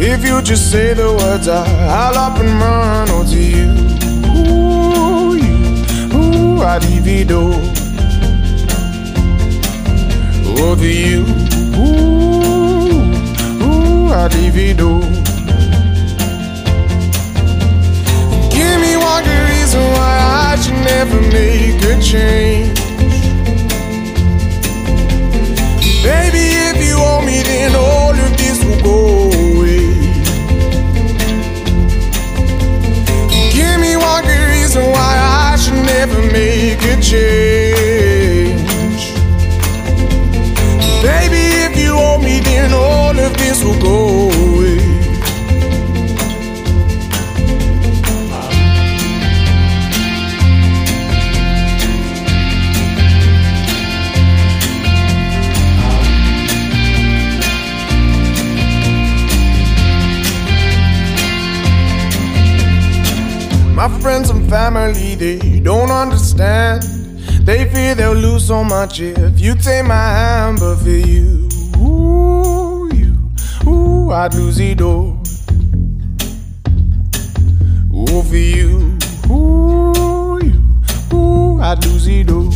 If 0.00 0.24
you 0.24 0.40
just 0.40 0.70
say 0.70 0.94
the 0.94 1.12
words, 1.12 1.48
I, 1.48 1.62
I'll 2.00 2.16
up 2.16 2.38
and 2.38 2.48
run. 2.62 3.08
Oh, 3.10 3.24
to 3.32 3.40
you, 3.56 3.68
ooh, 4.40 5.34
you, 5.44 5.56
ooh, 6.16 6.62
I'd 6.62 6.82
divido. 6.82 7.42
Oh, 10.58 10.74
to 10.74 10.88
you, 10.88 11.22
ooh, 11.78 12.15
ooh, 14.16 14.18
I'd. 14.18 14.32
Give 18.50 18.80
me 18.80 18.96
one 18.96 19.24
good 19.24 19.44
reason 19.50 19.82
why 19.96 20.12
I 20.48 20.56
should 20.60 20.80
never 20.92 21.20
make 21.20 21.82
a 21.82 22.00
change. 22.00 22.78
Baby, 26.02 26.44
if 26.70 26.76
you 26.86 26.96
owe 26.96 27.22
me, 27.24 27.42
then 27.42 27.74
all 27.74 28.14
of 28.14 28.36
this 28.38 28.64
will 28.64 28.82
go 28.82 29.30
away. 29.50 29.86
Give 33.52 33.80
me 33.80 33.96
one 33.96 34.24
good 34.24 34.48
reason 34.56 34.84
why 34.94 35.12
I 35.52 35.56
should 35.56 35.82
never 35.94 36.20
make 36.32 36.82
a 36.82 37.00
change. 37.00 37.55
This 43.56 43.64
will 43.64 43.80
go 43.80 44.30
away. 44.30 44.76
My 63.74 63.88
friends 64.00 64.30
and 64.30 64.48
family, 64.50 65.14
they 65.14 65.60
don't 65.60 65.90
understand. 65.90 66.82
They 67.46 67.68
fear 67.70 67.94
they'll 67.94 68.14
lose 68.14 68.46
so 68.46 68.64
much 68.64 69.00
if 69.00 69.38
you 69.38 69.54
take 69.54 69.86
my 69.86 69.94
hand, 69.94 70.58
but 70.58 70.76
for 70.76 70.88
you, 70.88 71.48
ooh, 71.76 72.65
I'd 74.12 74.34
lose 74.34 74.60
it 74.60 74.80
all. 74.80 75.18
Ooh, 77.92 78.22
for 78.22 78.36
you, 78.36 78.96
ooh, 79.30 80.38
you, 80.42 81.16
ooh, 81.16 81.60
I'd 81.60 81.84
lose 81.84 82.06
it 82.06 82.30
all. 82.30 82.50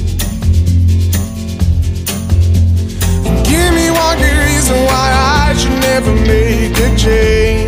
Give 3.45 3.75
me 3.75 3.91
one 3.91 4.19
good 4.19 4.39
reason 4.47 4.77
why 4.85 5.49
I 5.49 5.55
should 5.57 5.79
never 5.81 6.15
make 6.15 6.79
a 6.79 6.97
change. 6.97 7.60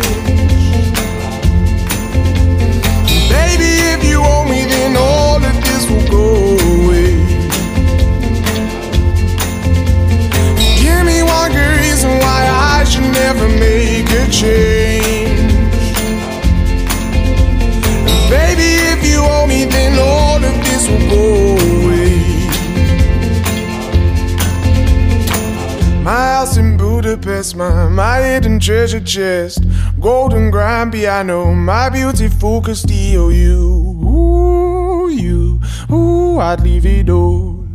Budapest, 27.23 27.55
my, 27.55 27.87
my 27.87 28.21
hidden 28.21 28.59
treasure 28.59 28.99
chest, 28.99 29.63
golden 29.97 30.51
grand 30.51 30.91
piano, 30.91 31.53
my 31.53 31.87
beautiful 31.87 32.61
Castillo. 32.61 33.29
You, 33.29 33.59
ooh, 34.03 35.09
you, 35.09 35.61
ooh, 35.89 36.39
I'd 36.39 36.59
leave 36.59 36.85
it 36.85 37.09
all. 37.09 37.65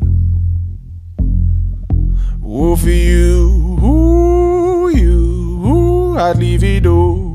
Ooh, 2.47 2.77
for 2.77 2.91
you, 2.91 3.79
ooh, 3.83 4.91
you, 4.91 5.67
ooh, 5.67 6.19
I'd 6.19 6.37
leave 6.37 6.63
it 6.63 6.85
all. 6.85 7.28